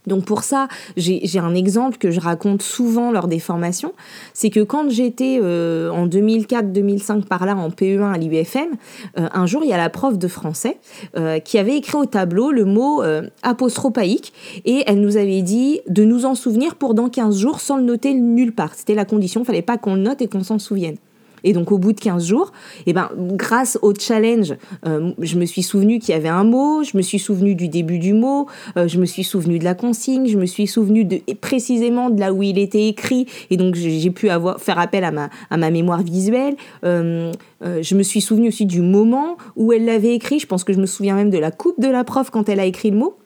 Donc 0.07 0.25
pour 0.25 0.43
ça, 0.43 0.67
j'ai 0.97 1.39
un 1.39 1.55
exemple 1.55 1.97
que 1.97 2.11
je 2.11 2.19
raconte 2.19 2.61
souvent 2.61 3.11
lors 3.11 3.27
des 3.27 3.39
formations, 3.39 3.93
c'est 4.33 4.49
que 4.49 4.61
quand 4.61 4.89
j'étais 4.89 5.39
euh, 5.41 5.89
en 5.91 6.07
2004-2005 6.07 7.25
par 7.25 7.45
là 7.45 7.55
en 7.55 7.69
PE1 7.69 8.13
à 8.13 8.17
l'UFM, 8.17 8.69
euh, 9.17 9.27
un 9.33 9.45
jour 9.45 9.63
il 9.63 9.69
y 9.69 9.73
a 9.73 9.77
la 9.77 9.89
prof 9.89 10.17
de 10.17 10.27
français 10.27 10.77
euh, 11.17 11.39
qui 11.39 11.57
avait 11.57 11.77
écrit 11.77 11.97
au 11.97 12.05
tableau 12.05 12.51
le 12.51 12.65
mot 12.65 13.03
apostropaïque 13.43 14.33
et 14.65 14.83
elle 14.87 15.01
nous 15.01 15.17
avait 15.17 15.41
dit 15.41 15.81
de 15.87 16.03
nous 16.03 16.25
en 16.25 16.35
souvenir 16.35 16.75
pour 16.75 16.93
dans 16.93 17.09
15 17.09 17.37
jours 17.37 17.59
sans 17.59 17.77
le 17.77 17.83
noter 17.83 18.13
nulle 18.13 18.53
part. 18.53 18.73
C'était 18.75 18.95
la 18.95 19.05
condition, 19.05 19.41
il 19.41 19.45
fallait 19.45 19.61
pas 19.61 19.77
qu'on 19.77 19.95
le 19.95 20.01
note 20.01 20.21
et 20.21 20.27
qu'on 20.27 20.43
s'en 20.43 20.59
souvienne. 20.59 20.97
Et 21.45 21.53
donc 21.53 21.71
au 21.71 21.77
bout 21.77 21.93
de 21.93 21.99
15 21.99 22.25
jours, 22.25 22.51
eh 22.87 22.91
ben, 22.91 23.09
grâce 23.15 23.79
au 23.81 23.93
challenge, 23.93 24.55
euh, 24.85 25.11
je 25.19 25.37
me 25.37 25.45
suis 25.45 25.63
souvenu 25.63 25.99
qu'il 25.99 26.13
y 26.13 26.17
avait 26.17 26.27
un 26.27 26.43
mot, 26.43 26.83
je 26.83 26.97
me 26.97 27.01
suis 27.01 27.19
souvenu 27.19 27.55
du 27.55 27.69
début 27.69 27.99
du 27.99 28.13
mot, 28.13 28.47
euh, 28.75 28.87
je 28.87 28.97
me 28.97 29.05
suis 29.05 29.23
souvenu 29.23 29.59
de 29.59 29.63
la 29.63 29.75
consigne, 29.75 30.27
je 30.27 30.37
me 30.37 30.47
suis 30.47 30.67
souvenu 30.67 31.05
de, 31.05 31.21
précisément 31.39 32.09
de 32.09 32.19
là 32.19 32.33
où 32.33 32.43
il 32.43 32.57
était 32.57 32.87
écrit, 32.87 33.27
et 33.51 33.57
donc 33.57 33.75
j'ai 33.75 34.09
pu 34.09 34.29
avoir, 34.29 34.59
faire 34.59 34.79
appel 34.79 35.03
à 35.03 35.11
ma, 35.11 35.29
à 35.49 35.57
ma 35.57 35.69
mémoire 35.69 36.01
visuelle. 36.01 36.55
Euh, 36.83 37.31
je 37.61 37.95
me 37.95 38.03
suis 38.03 38.21
souvenu 38.21 38.49
aussi 38.49 38.65
du 38.65 38.81
moment 38.81 39.37
où 39.55 39.71
elle 39.71 39.85
l'avait 39.85 40.15
écrit, 40.15 40.39
je 40.39 40.47
pense 40.47 40.63
que 40.63 40.73
je 40.73 40.79
me 40.79 40.87
souviens 40.87 41.15
même 41.15 41.29
de 41.29 41.37
la 41.37 41.51
coupe 41.51 41.79
de 41.79 41.87
la 41.87 42.03
prof 42.03 42.31
quand 42.31 42.49
elle 42.49 42.59
a 42.59 42.65
écrit 42.65 42.89
le 42.89 42.97
mot. 42.97 43.17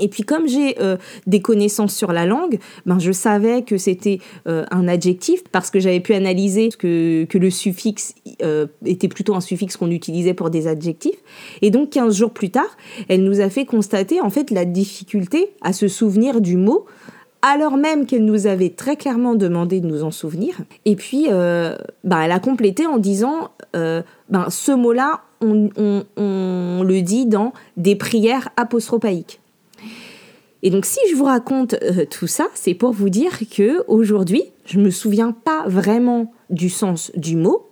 Et 0.00 0.08
puis 0.08 0.22
comme 0.22 0.48
j'ai 0.48 0.80
euh, 0.80 0.96
des 1.26 1.40
connaissances 1.40 1.94
sur 1.94 2.12
la 2.12 2.26
langue, 2.26 2.58
ben 2.86 2.98
je 2.98 3.12
savais 3.12 3.62
que 3.62 3.76
c'était 3.76 4.20
euh, 4.48 4.64
un 4.70 4.88
adjectif 4.88 5.42
parce 5.52 5.70
que 5.70 5.80
j'avais 5.80 6.00
pu 6.00 6.14
analyser 6.14 6.70
que, 6.70 7.24
que 7.24 7.38
le 7.38 7.50
suffixe 7.50 8.14
euh, 8.42 8.66
était 8.84 9.08
plutôt 9.08 9.34
un 9.34 9.40
suffixe 9.40 9.76
qu'on 9.76 9.90
utilisait 9.90 10.34
pour 10.34 10.50
des 10.50 10.66
adjectifs. 10.66 11.18
Et 11.60 11.70
donc 11.70 11.90
15 11.90 12.16
jours 12.16 12.30
plus 12.30 12.50
tard, 12.50 12.76
elle 13.08 13.22
nous 13.22 13.40
a 13.40 13.50
fait 13.50 13.64
constater 13.64 14.20
en 14.20 14.30
fait 14.30 14.50
la 14.50 14.64
difficulté 14.64 15.50
à 15.60 15.72
se 15.72 15.88
souvenir 15.88 16.40
du 16.40 16.56
mot 16.56 16.86
alors 17.44 17.76
même 17.76 18.06
qu'elle 18.06 18.24
nous 18.24 18.46
avait 18.46 18.70
très 18.70 18.94
clairement 18.94 19.34
demandé 19.34 19.80
de 19.80 19.86
nous 19.88 20.04
en 20.04 20.12
souvenir. 20.12 20.60
Et 20.84 20.94
puis, 20.94 21.26
ben, 21.28 21.76
elle 22.04 22.30
a 22.30 22.38
complété 22.38 22.86
en 22.86 22.98
disant, 22.98 23.50
ben, 23.72 24.46
ce 24.48 24.70
mot-là, 24.70 25.22
on, 25.40 25.68
on, 25.76 26.04
on 26.16 26.84
le 26.84 27.02
dit 27.02 27.26
dans 27.26 27.52
des 27.76 27.96
prières 27.96 28.50
apostropaïques. 28.56 29.41
Et 30.62 30.70
donc 30.70 30.86
si 30.86 31.00
je 31.10 31.16
vous 31.16 31.24
raconte 31.24 31.74
euh, 31.82 32.04
tout 32.08 32.26
ça, 32.26 32.48
c'est 32.54 32.74
pour 32.74 32.92
vous 32.92 33.08
dire 33.08 33.32
que 33.50 33.84
aujourd'hui, 33.88 34.44
je 34.64 34.78
me 34.78 34.90
souviens 34.90 35.32
pas 35.32 35.64
vraiment 35.66 36.32
du 36.50 36.70
sens 36.70 37.10
du 37.16 37.36
mot, 37.36 37.68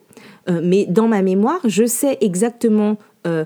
euh, 0.49 0.61
mais 0.62 0.87
dans 0.87 1.06
ma 1.06 1.23
mémoire, 1.23 1.61
je 1.64 1.87
sais 1.87 2.18
exactement 2.20 2.99
euh, 3.26 3.44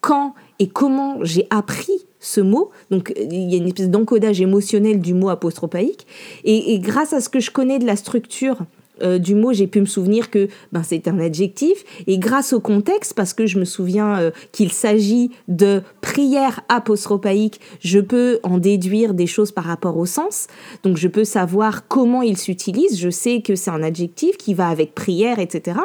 quand 0.00 0.34
et 0.58 0.68
comment 0.68 1.18
j'ai 1.22 1.46
appris 1.50 2.06
ce 2.20 2.40
mot. 2.40 2.70
Donc 2.90 3.12
il 3.16 3.50
y 3.50 3.54
a 3.54 3.58
une 3.58 3.66
espèce 3.66 3.90
d'encodage 3.90 4.40
émotionnel 4.40 5.00
du 5.00 5.14
mot 5.14 5.30
apostropaïque. 5.30 6.06
Et, 6.44 6.74
et, 6.74 6.78
grâce 6.78 7.12
à 7.12 7.20
ce 7.20 7.28
que 7.28 7.40
je 7.40 7.50
connais 7.50 7.78
de 7.78 7.86
la 7.86 7.96
structure 7.96 8.58
euh, 9.02 9.18
du 9.18 9.34
mot, 9.34 9.52
j'ai 9.52 9.66
pu 9.66 9.80
me 9.80 9.86
souvenir 9.86 10.30
que 10.30 10.48
ben, 10.72 10.82
c'est 10.82 11.08
un 11.08 11.18
adjectif. 11.18 11.84
Et 12.06 12.18
grâce 12.18 12.52
au 12.52 12.60
contexte, 12.60 13.14
parce 13.14 13.34
que 13.34 13.46
je 13.46 13.58
me 13.58 13.64
souviens 13.64 14.18
euh, 14.18 14.30
qu'il 14.52 14.72
s'agit 14.72 15.30
de 15.48 15.82
prière 16.00 16.60
apostrophaïque, 16.68 17.60
je 17.80 18.00
peux 18.00 18.40
en 18.42 18.58
déduire 18.58 19.14
des 19.14 19.26
choses 19.26 19.52
par 19.52 19.64
rapport 19.64 19.96
au 19.96 20.06
sens. 20.06 20.46
Donc 20.82 20.96
je 20.96 21.08
peux 21.08 21.24
savoir 21.24 21.88
comment 21.88 22.22
il 22.22 22.36
s'utilise. 22.36 22.98
Je 22.98 23.10
sais 23.10 23.42
que 23.42 23.54
c'est 23.54 23.70
un 23.70 23.82
adjectif 23.82 24.36
qui 24.36 24.54
va 24.54 24.68
avec 24.68 24.94
prière, 24.94 25.38
etc 25.38 25.76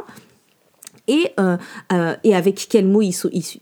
et, 1.11 1.33
euh, 1.39 1.57
euh, 1.91 2.15
et 2.23 2.33
avec 2.33 2.67
quel 2.69 2.87
mot 2.87 3.01
il, 3.01 3.13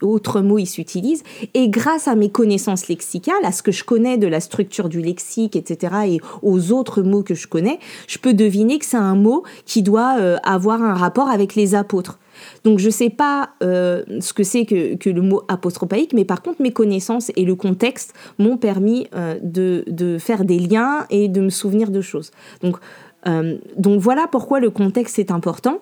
autre 0.01 0.41
mot 0.41 0.59
il 0.59 0.67
s'utilise. 0.67 1.23
Et 1.55 1.67
grâce 1.69 2.07
à 2.07 2.15
mes 2.15 2.29
connaissances 2.29 2.87
lexicales, 2.87 3.43
à 3.43 3.51
ce 3.51 3.63
que 3.63 3.71
je 3.71 3.83
connais 3.83 4.17
de 4.17 4.27
la 4.27 4.39
structure 4.39 4.87
du 4.87 5.01
lexique, 5.01 5.55
etc., 5.55 5.95
et 6.07 6.21
aux 6.43 6.71
autres 6.71 7.01
mots 7.01 7.23
que 7.23 7.33
je 7.33 7.47
connais, 7.47 7.79
je 8.07 8.19
peux 8.19 8.33
deviner 8.33 8.77
que 8.77 8.85
c'est 8.85 8.97
un 8.97 9.15
mot 9.15 9.43
qui 9.65 9.81
doit 9.81 10.17
euh, 10.19 10.37
avoir 10.43 10.83
un 10.83 10.93
rapport 10.93 11.29
avec 11.29 11.55
les 11.55 11.73
apôtres. 11.73 12.19
Donc 12.63 12.79
je 12.79 12.85
ne 12.85 12.91
sais 12.91 13.09
pas 13.09 13.49
ce 13.59 14.31
que 14.33 14.43
c'est 14.43 14.63
que, 14.65 15.09
le 15.09 15.21
mot 15.21 15.41
apostrophaïque, 15.49 16.13
mais 16.13 16.23
par 16.23 16.41
contre 16.41 16.61
mes 16.61 16.71
connaissances 16.71 17.33
et 17.35 17.43
le 17.43 17.53
contexte 17.55 18.13
m'ont 18.37 18.55
permis 18.55 19.07
de, 19.43 19.83
de, 19.87 20.17
faire 20.17 20.45
des 20.45 20.57
liens 20.57 21.05
et 21.09 21.27
de 21.27 21.41
me 21.41 21.49
souvenir 21.49 21.91
de 21.91 21.99
choses. 21.99 22.31
Donc 22.61 22.77
euh, 23.27 23.57
donc 23.77 23.99
voilà 23.99 24.27
pourquoi 24.31 24.59
le 24.59 24.69
contexte 24.69 25.19
est 25.19 25.31
important. 25.31 25.79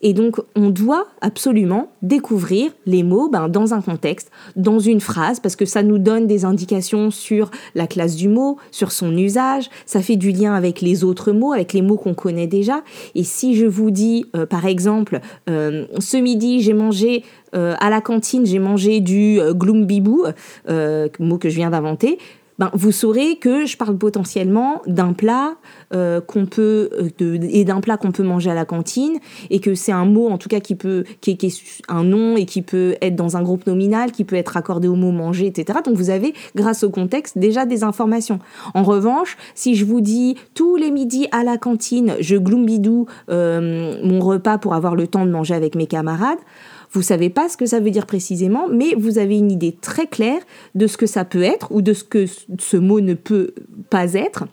Et 0.00 0.12
donc 0.12 0.40
on 0.54 0.70
doit 0.70 1.06
absolument 1.20 1.90
découvrir 2.02 2.70
les 2.86 3.02
mots 3.02 3.28
ben, 3.28 3.48
dans 3.48 3.74
un 3.74 3.80
contexte, 3.80 4.30
dans 4.54 4.78
une 4.78 5.00
phrase, 5.00 5.40
parce 5.40 5.56
que 5.56 5.64
ça 5.64 5.82
nous 5.82 5.98
donne 5.98 6.28
des 6.28 6.44
indications 6.44 7.10
sur 7.10 7.50
la 7.74 7.88
classe 7.88 8.14
du 8.14 8.28
mot, 8.28 8.58
sur 8.70 8.92
son 8.92 9.16
usage, 9.16 9.68
ça 9.84 10.02
fait 10.02 10.16
du 10.16 10.30
lien 10.30 10.54
avec 10.54 10.80
les 10.80 11.02
autres 11.02 11.32
mots, 11.32 11.52
avec 11.52 11.72
les 11.72 11.82
mots 11.82 11.96
qu'on 11.96 12.14
connaît 12.14 12.46
déjà. 12.46 12.82
Et 13.16 13.24
si 13.24 13.56
je 13.56 13.66
vous 13.66 13.90
dis, 13.90 14.26
euh, 14.36 14.46
par 14.46 14.66
exemple, 14.66 15.20
euh, 15.50 15.86
ce 15.98 16.16
midi 16.16 16.60
j'ai 16.60 16.74
mangé 16.74 17.24
à 17.52 17.88
la 17.88 18.02
cantine, 18.02 18.44
j'ai 18.44 18.58
mangé 18.58 19.00
du 19.00 19.40
gloombibou, 19.52 20.24
mot 21.18 21.38
que 21.38 21.48
je 21.48 21.56
viens 21.56 21.70
d'inventer, 21.70 22.18
ben, 22.58 22.70
vous 22.72 22.92
saurez 22.92 23.36
que 23.36 23.66
je 23.66 23.76
parle 23.76 23.98
potentiellement 23.98 24.82
d'un 24.86 25.12
plat 25.12 25.56
euh, 25.92 26.20
qu'on 26.20 26.46
peut 26.46 26.90
euh, 27.20 27.38
et 27.42 27.64
d'un 27.64 27.80
plat 27.80 27.96
qu'on 27.96 28.12
peut 28.12 28.22
manger 28.22 28.50
à 28.50 28.54
la 28.54 28.64
cantine 28.64 29.18
et 29.50 29.60
que 29.60 29.74
c'est 29.74 29.92
un 29.92 30.04
mot 30.06 30.28
en 30.28 30.38
tout 30.38 30.48
cas 30.48 30.60
qui 30.60 30.74
peut 30.74 31.04
qui 31.20 31.32
est, 31.32 31.82
un 31.88 32.04
nom 32.04 32.36
et 32.36 32.46
qui 32.46 32.62
peut 32.62 32.96
être 33.02 33.14
dans 33.14 33.36
un 33.36 33.42
groupe 33.42 33.66
nominal 33.66 34.12
qui 34.12 34.24
peut 34.24 34.36
être 34.36 34.56
accordé 34.56 34.88
au 34.88 34.94
mot 34.94 35.12
manger 35.12 35.46
etc 35.46 35.80
donc 35.84 35.96
vous 35.96 36.10
avez 36.10 36.34
grâce 36.54 36.82
au 36.82 36.90
contexte 36.90 37.38
déjà 37.38 37.66
des 37.66 37.84
informations. 37.84 38.38
En 38.74 38.82
revanche 38.82 39.36
si 39.54 39.74
je 39.74 39.84
vous 39.84 40.00
dis 40.00 40.36
tous 40.54 40.76
les 40.76 40.90
midis 40.90 41.28
à 41.32 41.44
la 41.44 41.58
cantine 41.58 42.16
je 42.20 42.36
gloombidou 42.36 43.06
euh, 43.30 43.96
mon 44.02 44.20
repas 44.20 44.58
pour 44.58 44.74
avoir 44.74 44.94
le 44.94 45.06
temps 45.06 45.26
de 45.26 45.30
manger 45.30 45.54
avec 45.54 45.74
mes 45.74 45.86
camarades 45.86 46.38
vous 46.96 47.02
savez 47.02 47.28
pas 47.28 47.50
ce 47.50 47.58
que 47.58 47.66
ça 47.66 47.78
veut 47.78 47.90
dire 47.90 48.06
précisément, 48.06 48.68
mais 48.72 48.94
vous 48.96 49.18
avez 49.18 49.36
une 49.36 49.52
idée 49.52 49.72
très 49.72 50.06
claire 50.06 50.40
de 50.74 50.86
ce 50.86 50.96
que 50.96 51.04
ça 51.04 51.26
peut 51.26 51.42
être 51.42 51.70
ou 51.70 51.82
de 51.82 51.92
ce 51.92 52.02
que 52.02 52.24
ce 52.58 52.76
mot 52.78 53.00
ne 53.00 53.12
peut 53.12 53.52
pas 53.90 54.14
être. 54.14 54.46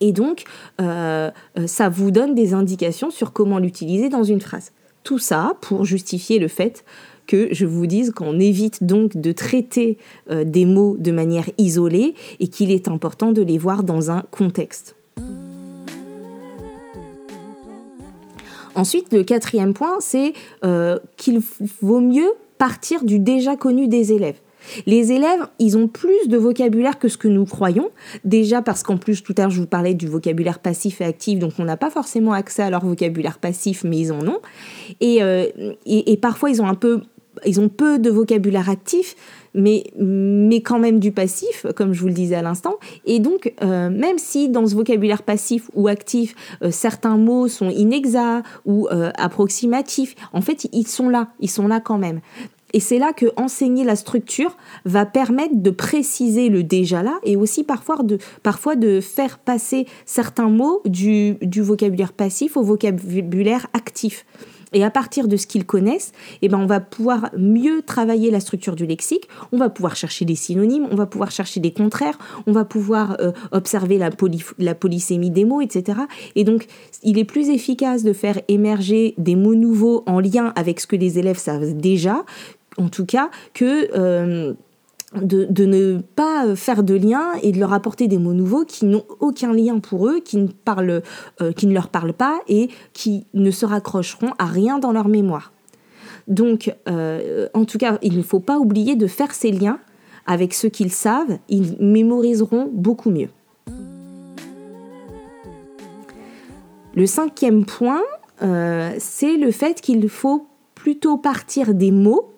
Et 0.00 0.12
donc, 0.12 0.44
euh, 0.80 1.30
euh, 1.58 1.66
ça 1.66 1.90
vous 1.90 2.10
donne 2.10 2.34
des 2.34 2.54
indications 2.54 3.10
sur 3.10 3.34
comment 3.34 3.58
l'utiliser 3.58 4.08
dans 4.08 4.22
une 4.22 4.40
phrase. 4.40 4.72
Tout 5.04 5.18
ça 5.18 5.56
pour 5.60 5.84
justifier 5.84 6.38
le 6.38 6.48
fait 6.48 6.86
que 7.26 7.48
je 7.52 7.66
vous 7.66 7.86
dise 7.86 8.12
qu'on 8.12 8.40
évite 8.40 8.84
donc 8.84 9.18
de 9.18 9.32
traiter 9.32 9.98
euh, 10.30 10.44
des 10.44 10.64
mots 10.64 10.96
de 10.98 11.12
manière 11.12 11.50
isolée 11.58 12.14
et 12.40 12.48
qu'il 12.48 12.70
est 12.70 12.88
important 12.88 13.32
de 13.32 13.42
les 13.42 13.58
voir 13.58 13.84
dans 13.84 14.10
un 14.10 14.22
contexte. 14.30 14.97
Ensuite, 18.78 19.12
le 19.12 19.24
quatrième 19.24 19.74
point, 19.74 19.96
c'est 19.98 20.34
euh, 20.64 21.00
qu'il 21.16 21.40
vaut 21.82 22.00
mieux 22.00 22.30
partir 22.58 23.02
du 23.04 23.18
déjà 23.18 23.56
connu 23.56 23.88
des 23.88 24.12
élèves. 24.12 24.36
Les 24.86 25.10
élèves, 25.10 25.48
ils 25.58 25.76
ont 25.76 25.88
plus 25.88 26.28
de 26.28 26.36
vocabulaire 26.36 27.00
que 27.00 27.08
ce 27.08 27.18
que 27.18 27.26
nous 27.26 27.44
croyons. 27.44 27.90
Déjà 28.24 28.62
parce 28.62 28.84
qu'en 28.84 28.96
plus, 28.96 29.24
tout 29.24 29.34
à 29.36 29.42
l'heure, 29.42 29.50
je 29.50 29.60
vous 29.60 29.66
parlais 29.66 29.94
du 29.94 30.06
vocabulaire 30.06 30.60
passif 30.60 31.00
et 31.00 31.04
actif, 31.04 31.40
donc 31.40 31.54
on 31.58 31.64
n'a 31.64 31.76
pas 31.76 31.90
forcément 31.90 32.32
accès 32.32 32.62
à 32.62 32.70
leur 32.70 32.84
vocabulaire 32.84 33.38
passif, 33.38 33.82
mais 33.82 33.98
ils 33.98 34.12
en 34.12 34.24
ont. 34.28 34.38
Et, 35.00 35.24
euh, 35.24 35.46
parfois, 36.22 36.50
ils 36.50 36.62
ont 36.62 36.68
un 36.68 36.74
peu, 36.74 37.02
ils 37.46 37.60
ont 37.60 37.68
peu 37.68 37.98
de 37.98 38.10
vocabulaire 38.10 38.70
actif, 38.70 39.16
mais, 39.54 39.84
mais 39.98 40.60
quand 40.60 40.78
même 40.78 40.98
du 40.98 41.12
passif, 41.12 41.66
comme 41.74 41.92
je 41.92 42.00
vous 42.00 42.08
le 42.08 42.12
disais 42.12 42.36
à 42.36 42.42
l'instant. 42.42 42.76
Et 43.04 43.18
donc, 43.18 43.52
euh, 43.62 43.90
même 43.90 44.18
si 44.18 44.48
dans 44.48 44.66
ce 44.66 44.74
vocabulaire 44.74 45.22
passif 45.22 45.70
ou 45.74 45.88
actif, 45.88 46.34
euh, 46.62 46.70
certains 46.70 47.16
mots 47.16 47.48
sont 47.48 47.70
inexacts 47.70 48.46
ou 48.64 48.88
euh, 48.88 49.10
approximatifs, 49.16 50.14
en 50.32 50.40
fait, 50.40 50.68
ils 50.72 50.86
sont 50.86 51.08
là, 51.08 51.28
ils 51.40 51.50
sont 51.50 51.66
là 51.66 51.80
quand 51.80 51.98
même. 51.98 52.20
Et 52.74 52.80
c'est 52.80 52.98
là 52.98 53.12
que 53.12 53.26
enseigner 53.36 53.84
la 53.84 53.96
structure 53.96 54.56
va 54.84 55.06
permettre 55.06 55.54
de 55.56 55.70
préciser 55.70 56.50
le 56.50 56.62
déjà 56.62 57.02
là 57.02 57.18
et 57.24 57.34
aussi 57.34 57.64
parfois 57.64 57.96
de, 58.02 58.18
parfois 58.42 58.76
de 58.76 59.00
faire 59.00 59.38
passer 59.38 59.86
certains 60.04 60.50
mots 60.50 60.82
du, 60.84 61.36
du 61.40 61.62
vocabulaire 61.62 62.12
passif 62.12 62.58
au 62.58 62.62
vocabulaire 62.62 63.68
actif. 63.72 64.26
Et 64.72 64.84
à 64.84 64.90
partir 64.90 65.28
de 65.28 65.36
ce 65.36 65.46
qu'ils 65.46 65.64
connaissent, 65.64 66.12
eh 66.42 66.48
ben 66.48 66.58
on 66.58 66.66
va 66.66 66.80
pouvoir 66.80 67.30
mieux 67.36 67.82
travailler 67.82 68.30
la 68.30 68.40
structure 68.40 68.76
du 68.76 68.86
lexique, 68.86 69.28
on 69.52 69.58
va 69.58 69.70
pouvoir 69.70 69.96
chercher 69.96 70.24
des 70.24 70.34
synonymes, 70.34 70.86
on 70.90 70.96
va 70.96 71.06
pouvoir 71.06 71.30
chercher 71.30 71.60
des 71.60 71.72
contraires, 71.72 72.18
on 72.46 72.52
va 72.52 72.64
pouvoir 72.64 73.16
euh, 73.20 73.32
observer 73.52 73.98
la, 73.98 74.10
la 74.58 74.74
polysémie 74.74 75.30
des 75.30 75.44
mots, 75.44 75.60
etc. 75.60 76.00
Et 76.34 76.44
donc, 76.44 76.66
il 77.02 77.18
est 77.18 77.24
plus 77.24 77.48
efficace 77.48 78.02
de 78.02 78.12
faire 78.12 78.40
émerger 78.48 79.14
des 79.18 79.36
mots 79.36 79.54
nouveaux 79.54 80.02
en 80.06 80.20
lien 80.20 80.52
avec 80.56 80.80
ce 80.80 80.86
que 80.86 80.96
les 80.96 81.18
élèves 81.18 81.38
savent 81.38 81.74
déjà, 81.74 82.24
en 82.76 82.88
tout 82.88 83.06
cas, 83.06 83.30
que... 83.54 83.88
Euh, 83.96 84.54
de, 85.14 85.64
ne 85.64 86.00
pas 86.00 86.54
faire 86.54 86.82
de 86.82 86.94
lien 86.94 87.32
et 87.42 87.52
de 87.52 87.58
leur 87.58 87.72
apporter 87.72 88.08
des 88.08 88.18
mots 88.18 88.34
nouveaux 88.34 88.64
qui 88.64 88.84
n'ont 88.84 89.04
aucun 89.20 89.52
lien 89.52 89.78
pour 89.78 90.06
eux, 90.08 90.20
qui 90.20 90.36
ne, 90.36 90.48
parlent, 90.48 91.02
euh, 91.40 91.52
qui 91.52 91.66
ne 91.66 91.72
leur 91.72 91.88
parlent 91.88 92.12
pas 92.12 92.38
et 92.46 92.68
qui 92.92 93.26
ne 93.32 93.50
se 93.50 93.64
raccrocheront 93.64 94.32
à 94.38 94.44
rien 94.44 94.78
dans 94.78 94.92
leur 94.92 95.08
mémoire. 95.08 95.52
Donc, 96.26 96.74
euh, 96.88 97.48
en 97.54 97.64
tout 97.64 97.78
cas, 97.78 97.98
il 98.02 98.18
ne 98.18 98.22
faut 98.22 98.40
pas 98.40 98.58
oublier 98.58 98.96
de 98.96 99.06
faire 99.06 99.32
ces 99.32 99.50
liens 99.50 99.80
avec 100.26 100.52
ce 100.52 100.66
qu'ils 100.66 100.92
savent, 100.92 101.38
ils 101.48 101.76
mémoriseront 101.80 102.68
beaucoup 102.70 103.10
mieux. 103.10 103.30
Le 106.94 107.06
cinquième 107.06 107.64
point, 107.64 108.02
euh, 108.42 108.92
c'est 108.98 109.38
le 109.38 109.50
fait 109.52 109.80
qu'il 109.80 110.06
faut 110.08 110.46
plutôt 110.74 111.16
partir 111.16 111.72
des 111.72 111.92
mots 111.92 112.34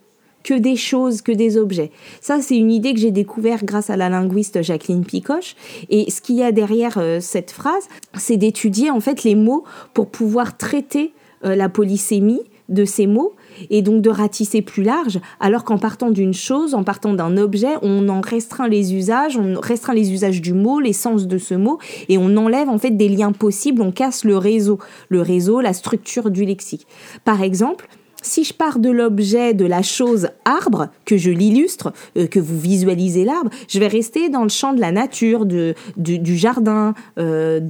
que 0.51 0.59
des 0.59 0.75
choses, 0.75 1.23
que 1.23 1.31
des 1.31 1.57
objets. 1.57 1.93
Ça, 2.21 2.41
c'est 2.41 2.57
une 2.57 2.73
idée 2.73 2.93
que 2.93 2.99
j'ai 2.99 3.13
découvert 3.13 3.65
grâce 3.65 3.89
à 3.89 3.97
la 3.97 4.09
linguiste 4.09 4.63
Jacqueline 4.63 5.05
Picoche. 5.05 5.55
Et 5.91 6.11
ce 6.11 6.21
qu'il 6.21 6.35
y 6.35 6.43
a 6.43 6.51
derrière 6.51 6.99
euh, 6.99 7.21
cette 7.21 7.53
phrase, 7.53 7.85
c'est 8.15 8.37
d'étudier 8.37 8.91
en 8.91 8.99
fait 8.99 9.23
les 9.23 9.37
mots 9.37 9.63
pour 9.95 10.11
pouvoir 10.11 10.57
traiter 10.57 11.13
euh, 11.45 11.55
la 11.55 11.69
polysémie 11.69 12.43
de 12.69 12.85
ces 12.85 13.07
mots 13.07 13.35
et 13.71 13.81
donc 13.83 14.03
de 14.03 14.11
ratisser 14.11 14.61
plus 14.61 14.83
large, 14.83 15.21
alors 15.39 15.63
qu'en 15.63 15.79
partant 15.79 16.11
d'une 16.11 16.35
chose, 16.35 16.75
en 16.75 16.83
partant 16.83 17.15
d'un 17.15 17.37
objet, 17.37 17.75
on 17.83 18.09
en 18.09 18.21
restreint 18.21 18.69
les 18.69 18.95
usages, 18.95 19.37
on 19.37 19.61
restreint 19.61 19.95
les 19.95 20.13
usages 20.13 20.41
du 20.41 20.53
mot, 20.53 20.81
les 20.81 20.93
sens 20.93 21.29
de 21.29 21.39
ce 21.39 21.55
mot, 21.55 21.79
et 22.09 22.19
on 22.19 22.37
enlève 22.37 22.69
en 22.69 22.79
fait 22.79 22.93
des 22.93 23.09
liens 23.09 23.33
possibles, 23.33 23.83
on 23.83 23.93
casse 23.93 24.25
le 24.25 24.37
réseau, 24.37 24.79
le 25.11 25.21
réseau, 25.21 25.61
la 25.61 25.73
structure 25.73 26.31
du 26.31 26.45
lexique. 26.45 26.87
Par 27.25 27.43
exemple, 27.43 27.89
si 28.23 28.45
je 28.45 28.53
pars 28.53 28.79
de 28.79 28.91
l'objet, 28.91 29.55
de 29.55 29.67
la 29.67 29.83
chose 29.83 30.29
arbre, 30.45 30.89
que 31.05 31.17
je 31.17 31.31
l'illustre, 31.31 31.93
euh, 32.17 32.27
que 32.27 32.41
vous 32.41 32.59
visualisez 32.59 33.25
l'arbre, 33.25 33.51
je 33.69 33.79
vais 33.79 33.87
rester 33.87 34.29
dans 34.29 34.43
le 34.43 34.49
champ 34.49 34.73
de 34.73 34.81
la 34.81 34.93
nature, 34.93 35.47
du, 35.47 35.75
jardin. 36.37 36.95
Euh, 37.19 37.61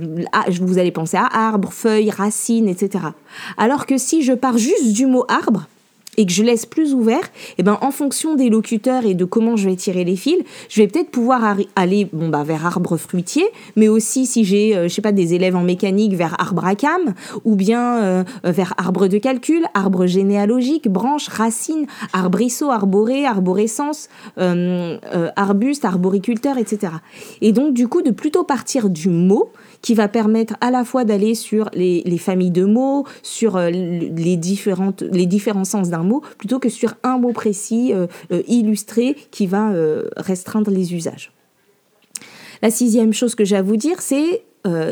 vous 0.61 0.78
allez 0.78 0.92
penser 0.92 1.16
à 1.16 1.26
arbre, 1.33 1.73
feuilles, 1.73 2.11
racines, 2.11 2.69
etc. 2.69 3.04
Alors 3.57 3.87
que 3.87 3.99
si 3.99 4.23
je 4.23 4.33
pars 4.33 4.59
juste 4.59 4.92
du 4.92 5.07
mot 5.07 5.25
arbre, 5.28 5.66
et 6.17 6.26
que 6.26 6.33
je 6.33 6.43
laisse 6.43 6.67
plus 6.67 6.93
ouvert, 6.93 7.23
et 7.23 7.59
eh 7.59 7.62
ben 7.62 7.79
en 7.81 7.90
fonction 7.90 8.35
des 8.35 8.50
locuteurs 8.50 9.07
et 9.07 9.14
de 9.14 9.25
comment 9.25 9.57
je 9.57 9.69
vais 9.69 9.76
tirer 9.76 10.05
les 10.05 10.17
fils, 10.17 10.38
je 10.69 10.81
vais 10.81 10.88
peut-être 10.88 11.11
pouvoir 11.11 11.57
aller 11.76 12.09
bon 12.12 12.29
bah 12.29 12.43
vers 12.43 12.67
arbre 12.67 12.97
fruitier, 12.97 13.45
mais 13.76 13.88
aussi 13.88 14.26
si 14.26 14.45
j'ai 14.45 14.76
euh, 14.76 14.88
je 14.88 14.95
sais 14.95 15.02
pas 15.02 15.12
des 15.12 15.35
élèves 15.35 15.57
en 15.57 15.62
mécanique 15.62 16.14
vers 16.14 16.35
arbre 16.40 16.64
à 16.64 16.75
cam 16.75 17.14
ou 17.45 17.55
bien 17.55 18.02
euh, 18.02 18.25
vers 18.45 18.75
arbre 18.76 19.07
de 19.07 19.19
calcul, 19.19 19.64
arbre 19.75 20.07
généalogique, 20.07 20.88
branche, 20.88 21.29
racine, 21.29 21.87
arbrisseau, 22.12 22.71
arboré, 22.71 23.25
arborescence, 23.25 24.09
euh, 24.38 24.99
arbuste, 25.37 25.85
arboriculteur, 25.85 26.59
etc. 26.59 26.93
Et 27.40 27.52
donc 27.52 27.73
du 27.75 27.88
coup 27.88 28.02
de 28.02 28.11
plutôt 28.11 28.45
partir 28.45 28.90
du 28.90 29.09
mot 29.09 29.52
qui 29.83 29.95
va 29.95 30.09
permettre 30.09 30.55
à 30.61 30.71
la 30.71 30.85
fois 30.85 31.05
d'aller 31.05 31.35
sur 31.35 31.71
les, 31.73 32.19
familles 32.19 32.50
de 32.50 32.64
mots, 32.64 33.07
sur 33.23 33.57
euh, 33.57 33.71
les, 33.71 34.37
différentes, 34.37 35.02
les 35.02 35.26
différents 35.26 35.64
sens 35.64 35.88
d'un 35.88 36.00
mot, 36.02 36.23
plutôt 36.38 36.59
que 36.59 36.69
sur 36.69 36.95
un 37.02 37.19
mot 37.19 37.33
précis, 37.33 37.92
euh, 37.92 38.07
euh, 38.33 38.42
illustré, 38.47 39.16
qui 39.30 39.47
va 39.47 39.73
restreindre 40.16 40.71
les 40.71 40.95
usages. 40.95 41.33
La 42.62 42.71
sixième 42.71 43.12
chose 43.12 43.35
que 43.35 43.45
j'ai 43.45 43.57
à 43.57 43.62
vous 43.62 43.76
dire, 43.76 44.00
c'est, 44.00 44.42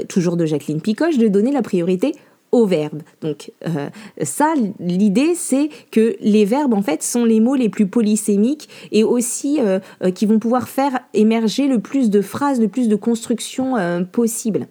toujours 0.09 0.37
de 0.37 0.47
Jacqueline 0.47 0.81
Picoche, 0.81 1.19
de 1.19 1.29
donner 1.29 1.53
la 1.53 1.63
priorité 1.63 2.15
au 2.53 2.67
verbe. 2.67 3.03
Donc 3.21 3.53
euh, 3.67 3.89
ça, 4.23 4.55
l'idée, 4.81 5.35
c'est 5.35 5.69
que 5.91 6.17
les 6.21 6.45
verbes, 6.45 6.75
en 6.75 6.83
fait, 6.83 7.03
sont 7.03 7.25
les 7.25 7.41
mots 7.41 7.55
les 7.55 7.69
plus 7.69 7.87
polysémiques 7.87 8.69
et 8.93 9.05
aussi 9.05 9.59
euh, 9.61 9.79
euh, 10.03 10.11
qui 10.11 10.27
vont 10.27 10.39
pouvoir 10.39 10.69
faire 10.69 11.01
émerger 11.15 11.69
le 11.69 11.79
plus 11.79 12.11
de 12.11 12.21
phrases, 12.21 12.61
le 12.61 12.69
plus 12.69 12.89
de 12.89 12.97
constructions 12.97 13.75
possibles. 14.13 14.67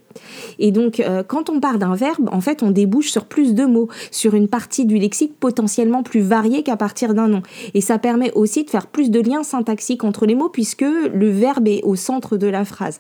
Et 0.60 0.72
donc, 0.72 1.04
quand 1.28 1.50
on 1.50 1.60
part 1.60 1.78
d'un 1.78 1.96
verbe, 1.96 2.30
en 2.32 2.42
fait, 2.42 2.64
on 2.64 2.72
débouche 2.72 3.12
sur 3.12 3.26
plus 3.26 3.54
de 3.54 3.66
mots, 3.66 3.88
sur 4.12 4.34
une 4.34 4.48
partie 4.48 4.86
du 4.86 4.98
lexique 4.98 5.40
potentiellement 5.40 6.04
plus 6.04 6.22
variée 6.22 6.64
qu'à 6.64 6.78
partir 6.78 7.14
d'un 7.14 7.28
nom. 7.28 7.42
Et 7.74 7.82
ça 7.82 7.98
permet 7.98 8.32
aussi 8.34 8.64
de 8.64 8.70
faire 8.70 8.88
plus 8.88 9.12
de 9.12 9.20
liens 9.20 9.44
syntaxiques 9.44 10.04
entre 10.04 10.26
les 10.26 10.36
mots 10.36 10.50
puisque 10.50 10.82
le 10.82 11.30
verbe 11.30 11.68
est 11.68 11.84
au 11.84 11.96
centre 11.96 12.38
de 12.38 12.48
la 12.48 12.66
phrase. 12.66 13.00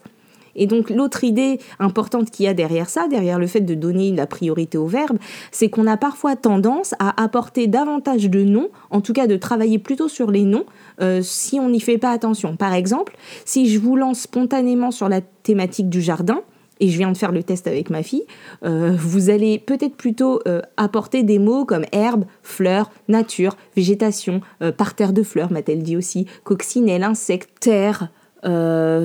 Et 0.57 0.65
donc 0.65 0.89
l'autre 0.89 1.23
idée 1.23 1.59
importante 1.79 2.31
qu'il 2.31 2.45
y 2.45 2.49
a 2.49 2.53
derrière 2.53 2.89
ça, 2.89 3.07
derrière 3.07 3.39
le 3.39 3.47
fait 3.47 3.61
de 3.61 3.75
donner 3.75 4.11
la 4.11 4.27
priorité 4.27 4.77
au 4.77 4.87
verbe, 4.87 5.17
c'est 5.51 5.69
qu'on 5.69 5.87
a 5.87 5.95
parfois 5.95 6.35
tendance 6.35 6.93
à 6.99 7.21
apporter 7.21 7.67
davantage 7.67 8.29
de 8.29 8.43
noms, 8.43 8.69
en 8.89 9.01
tout 9.01 9.13
cas 9.13 9.27
de 9.27 9.37
travailler 9.37 9.79
plutôt 9.79 10.07
sur 10.07 10.31
les 10.31 10.43
noms, 10.43 10.65
euh, 11.01 11.21
si 11.21 11.59
on 11.59 11.69
n'y 11.69 11.79
fait 11.79 11.97
pas 11.97 12.11
attention. 12.11 12.57
Par 12.57 12.73
exemple, 12.73 13.15
si 13.45 13.69
je 13.69 13.79
vous 13.79 13.95
lance 13.95 14.21
spontanément 14.21 14.91
sur 14.91 15.09
la 15.09 15.21
thématique 15.21 15.89
du 15.89 16.01
jardin, 16.01 16.41
et 16.79 16.89
je 16.89 16.97
viens 16.99 17.11
de 17.11 17.17
faire 17.17 17.31
le 17.31 17.41
test 17.41 17.65
avec 17.65 17.89
ma 17.89 18.03
fille, 18.03 18.25
euh, 18.63 18.93
vous 18.95 19.31
allez 19.31 19.57
peut-être 19.57 19.95
plutôt 19.95 20.41
euh, 20.47 20.61
apporter 20.77 21.23
des 21.23 21.39
mots 21.39 21.65
comme 21.65 21.85
herbe, 21.91 22.25
fleurs, 22.43 22.91
nature, 23.07 23.57
végétation, 23.75 24.41
parterre 24.77 25.11
de 25.11 25.23
fleurs, 25.23 25.51
m'a-t-elle 25.51 25.81
dit 25.81 25.97
aussi, 25.97 26.27
coccinelle, 26.43 27.03
insecte, 27.03 27.49
terre, 27.59 28.09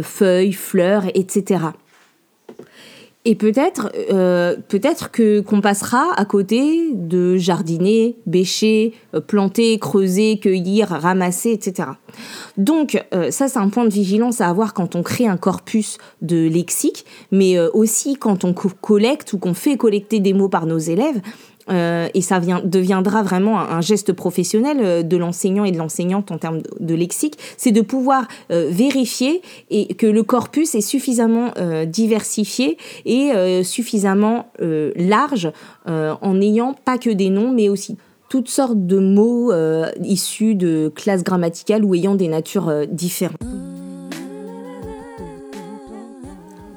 feuilles, 0.02 0.52
fleurs, 0.52 1.04
etc. 1.14 1.72
Et 3.24 3.36
peut-être, 3.36 3.92
euh, 4.10 4.56
peut-être 4.66 5.12
que 5.12 5.40
qu'on 5.40 5.60
passera 5.60 6.12
à 6.16 6.24
côté 6.24 6.90
de 6.92 7.36
jardiner, 7.36 8.16
bêcher, 8.26 8.94
euh, 9.14 9.20
planter, 9.20 9.78
creuser, 9.78 10.40
cueillir, 10.40 10.88
ramasser, 10.88 11.52
etc. 11.52 11.90
Donc 12.56 13.00
euh, 13.14 13.30
ça, 13.30 13.46
c'est 13.46 13.60
un 13.60 13.68
point 13.68 13.84
de 13.84 13.92
vigilance 13.92 14.40
à 14.40 14.48
avoir 14.48 14.74
quand 14.74 14.96
on 14.96 15.04
crée 15.04 15.28
un 15.28 15.36
corpus 15.36 15.98
de 16.20 16.48
lexique, 16.48 17.04
mais 17.30 17.60
aussi 17.60 18.16
quand 18.16 18.44
on 18.44 18.52
collecte 18.54 19.32
ou 19.34 19.38
qu'on 19.38 19.54
fait 19.54 19.76
collecter 19.76 20.18
des 20.18 20.32
mots 20.32 20.48
par 20.48 20.66
nos 20.66 20.78
élèves. 20.78 21.20
Euh, 21.70 22.08
et 22.14 22.20
ça 22.20 22.38
vient, 22.38 22.60
deviendra 22.64 23.22
vraiment 23.22 23.60
un, 23.60 23.80
geste 23.80 24.12
professionnel 24.12 24.78
euh, 24.80 25.02
de 25.02 25.16
l'enseignant 25.16 25.64
et 25.64 25.72
de 25.72 25.78
l'enseignante 25.78 26.30
en 26.30 26.38
termes 26.38 26.60
de, 26.80 26.94
lexique, 26.94 27.38
c'est 27.56 27.72
de 27.72 27.80
pouvoir 27.80 28.26
euh, 28.50 28.68
vérifier 28.70 29.42
que 29.98 30.06
le 30.06 30.22
corpus 30.22 30.74
est 30.74 30.80
suffisamment 30.80 31.52
diversifié 31.86 32.76
et 33.04 33.62
suffisamment 33.64 34.46
large 34.60 35.50
en 35.86 36.34
n'ayant 36.34 36.74
pas 36.84 36.98
que 36.98 37.10
des 37.10 37.30
noms, 37.30 37.50
mais 37.50 37.68
aussi 37.68 37.96
toutes 38.28 38.48
sortes 38.48 38.86
de 38.86 38.98
mots 38.98 39.52
issus 40.02 40.54
de 40.54 40.92
classes 40.94 41.24
grammaticales 41.24 41.84
ou 41.84 41.94
ayant 41.94 42.14
des 42.14 42.28
natures 42.28 42.72
différentes. 42.88 43.40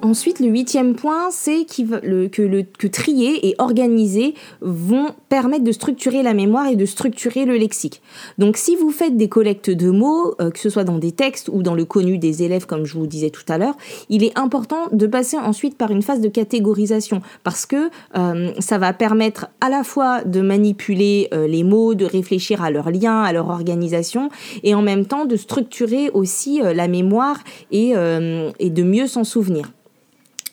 Ensuite, 0.06 0.40
le 0.40 0.50
huitième 0.50 0.94
point, 0.94 1.32
c'est 1.32 1.66
que, 1.66 2.88
trier 2.88 3.48
et 3.48 3.56
organiser 3.58 4.36
vont 4.62 5.08
permettre 5.30 5.64
de 5.64 5.72
structurer 5.72 6.22
la 6.22 6.36
mémoire 6.36 6.68
et 6.68 6.76
de 6.76 6.86
structurer 6.86 7.46
le 7.46 7.56
lexique. 7.56 8.04
Donc, 8.38 8.56
si 8.56 8.76
vous 8.76 8.92
faites 8.92 9.18
des 9.18 9.30
collectes 9.30 9.72
de 9.72 9.90
mots, 9.90 10.36
euh, 10.40 10.52
que 10.52 10.60
ce 10.60 10.70
soit 10.70 10.84
dans 10.84 11.00
des 11.00 11.12
textes 11.12 11.50
ou 11.52 11.64
dans 11.64 11.74
le 11.74 11.86
connu 11.86 12.20
des 12.20 12.44
élèves, 12.44 12.68
comme 12.68 12.86
je 12.86 12.94
vous 12.94 13.08
disais 13.08 13.32
tout 13.32 13.46
à 13.48 13.58
l'heure, 13.58 13.76
il 14.10 14.24
est 14.24 14.38
important 14.38 14.90
de 14.92 15.08
passer 15.08 15.40
ensuite 15.40 15.76
par 15.76 15.90
une 15.90 16.04
phase 16.04 16.22
de 16.22 16.30
catégorisation 16.30 17.24
parce 17.44 17.66
que 17.66 17.90
euh, 18.16 18.52
ça 18.60 18.78
va 18.78 18.94
permettre 18.94 19.48
à 19.60 19.70
la 19.72 19.84
fois 19.84 20.24
de 20.24 20.42
manipuler 20.42 21.30
euh, 21.34 21.48
les 21.48 21.64
mots, 21.64 21.96
de 21.96 22.06
réfléchir 22.06 22.62
à 22.62 22.70
leurs 22.70 22.92
liens, 22.92 23.24
à 23.24 23.34
leur 23.34 23.50
organisation 23.50 24.30
et 24.62 24.76
en 24.76 24.84
même 24.84 25.08
temps 25.08 25.26
de 25.26 25.36
structurer 25.36 26.12
aussi 26.12 26.62
la 26.62 26.88
mémoire 26.88 27.40
et 27.72 27.94
de 27.96 28.84
mieux 28.84 29.08
s'en 29.08 29.24
souvenir. 29.24 29.72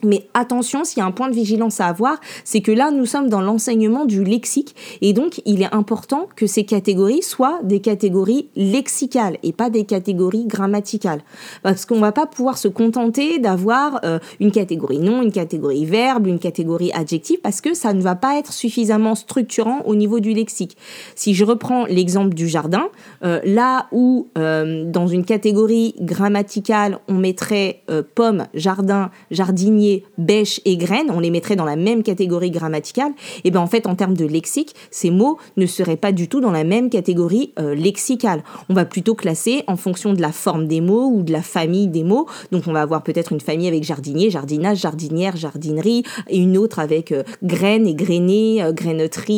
Mais 0.04 0.28
attention, 0.34 0.84
s'il 0.84 0.98
y 0.98 1.02
a 1.02 1.06
un 1.06 1.12
point 1.12 1.28
de 1.28 1.34
vigilance 1.34 1.80
à 1.80 1.86
avoir, 1.86 2.18
c'est 2.44 2.60
que 2.60 2.72
là, 2.72 2.90
nous 2.90 3.06
sommes 3.06 3.28
dans 3.28 3.40
l'enseignement 3.40 4.04
du 4.04 4.24
lexique 4.24 4.74
et 5.00 5.12
donc 5.12 5.40
il 5.44 5.62
est 5.62 5.72
important 5.72 6.28
que 6.34 6.46
ces 6.46 6.64
catégories 6.64 7.22
soient 7.22 7.60
des 7.62 7.80
catégories 7.80 8.48
lexicales 8.56 9.38
et 9.42 9.52
pas 9.52 9.70
des 9.70 9.84
catégories 9.84 10.46
grammaticales. 10.46 11.22
Parce 11.62 11.86
qu'on 11.86 12.00
va 12.00 12.12
pas 12.12 12.26
pouvoir 12.26 12.58
se 12.58 12.68
contenter 12.68 13.38
d'avoir 13.38 14.00
euh, 14.04 14.18
une 14.40 14.50
catégorie 14.50 14.98
nom, 14.98 15.22
une 15.22 15.32
catégorie 15.32 15.84
verbe, 15.84 16.26
une 16.26 16.38
catégorie 16.38 16.90
adjectif 16.92 17.40
parce 17.40 17.60
que 17.60 17.74
ça 17.74 17.92
ne 17.92 18.02
va 18.02 18.16
pas 18.16 18.38
être 18.38 18.52
suffisamment 18.52 19.14
structurant 19.14 19.82
au 19.84 19.94
niveau 19.94 20.18
du 20.18 20.32
lexique. 20.32 20.76
Si 21.14 21.34
je 21.34 21.44
reprends 21.44 21.86
l'exemple 21.86 22.34
du 22.34 22.48
jardin, 22.48 22.88
euh, 23.24 23.40
là 23.44 23.86
où 23.92 24.28
euh, 24.36 24.84
dans 24.90 25.06
une 25.06 25.24
catégorie 25.24 25.94
grammaticale, 26.00 26.98
on 27.08 27.14
mettrait 27.14 27.82
pomme, 28.14 28.46
jardin, 28.54 29.10
jardinier, 29.30 29.91
bêche 30.18 30.60
et 30.64 30.76
graine, 30.76 31.10
on 31.10 31.20
les 31.20 31.30
mettrait 31.30 31.56
dans 31.56 31.64
la 31.64 31.76
même 31.76 32.02
catégorie 32.02 32.50
grammaticale, 32.50 33.12
et 33.44 33.50
bien 33.50 33.60
en 33.60 33.66
fait 33.66 33.86
en 33.86 33.94
termes 33.94 34.16
de 34.16 34.26
lexique, 34.26 34.74
ces 34.90 35.10
mots 35.10 35.38
ne 35.56 35.66
seraient 35.66 35.96
pas 35.96 36.12
du 36.12 36.28
tout 36.28 36.40
dans 36.40 36.50
la 36.50 36.64
même 36.64 36.90
catégorie 36.90 37.52
euh, 37.58 37.74
lexicale. 37.74 38.42
On 38.68 38.74
va 38.74 38.84
plutôt 38.84 39.14
classer 39.14 39.64
en 39.66 39.76
fonction 39.76 40.12
de 40.12 40.20
la 40.20 40.32
forme 40.32 40.66
des 40.66 40.80
mots 40.80 41.10
ou 41.12 41.22
de 41.22 41.32
la 41.32 41.42
famille 41.42 41.88
des 41.88 42.04
mots. 42.04 42.26
Donc 42.50 42.64
on 42.66 42.72
va 42.72 42.82
avoir 42.82 43.02
peut-être 43.02 43.32
une 43.32 43.40
famille 43.40 43.68
avec 43.68 43.84
jardinier, 43.84 44.30
jardinage, 44.30 44.78
jardinière, 44.78 45.36
jardinerie, 45.36 46.04
et 46.28 46.38
une 46.38 46.56
autre 46.58 46.78
avec 46.78 47.12
euh, 47.12 47.22
graines 47.42 47.86
et 47.86 47.94
grainées, 47.94 48.62
euh, 48.62 48.72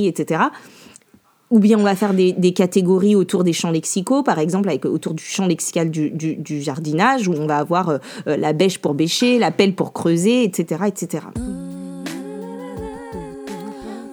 etc 0.04 0.40
ou 1.54 1.60
bien 1.60 1.78
on 1.78 1.84
va 1.84 1.94
faire 1.94 2.14
des, 2.14 2.52
catégories 2.52 3.14
autour 3.14 3.44
des 3.44 3.52
champs 3.52 3.70
lexicaux, 3.70 4.24
par 4.24 4.40
exemple 4.40 4.68
avec, 4.68 4.84
autour 4.84 5.14
du 5.14 5.22
champ 5.22 5.46
lexical 5.46 5.88
du, 5.88 6.60
jardinage, 6.60 7.28
où 7.28 7.32
on 7.32 7.46
va 7.46 7.58
avoir 7.58 7.90
euh, 7.90 7.98
euh, 8.26 8.36
la 8.36 8.52
bêche 8.52 8.78
pour 8.78 8.92
bêcher, 8.92 9.38
la 9.38 9.52
pelle 9.52 9.72
pour 9.72 9.92
creuser, 9.92 10.42
etc. 10.42 10.82
etc. 10.88 11.26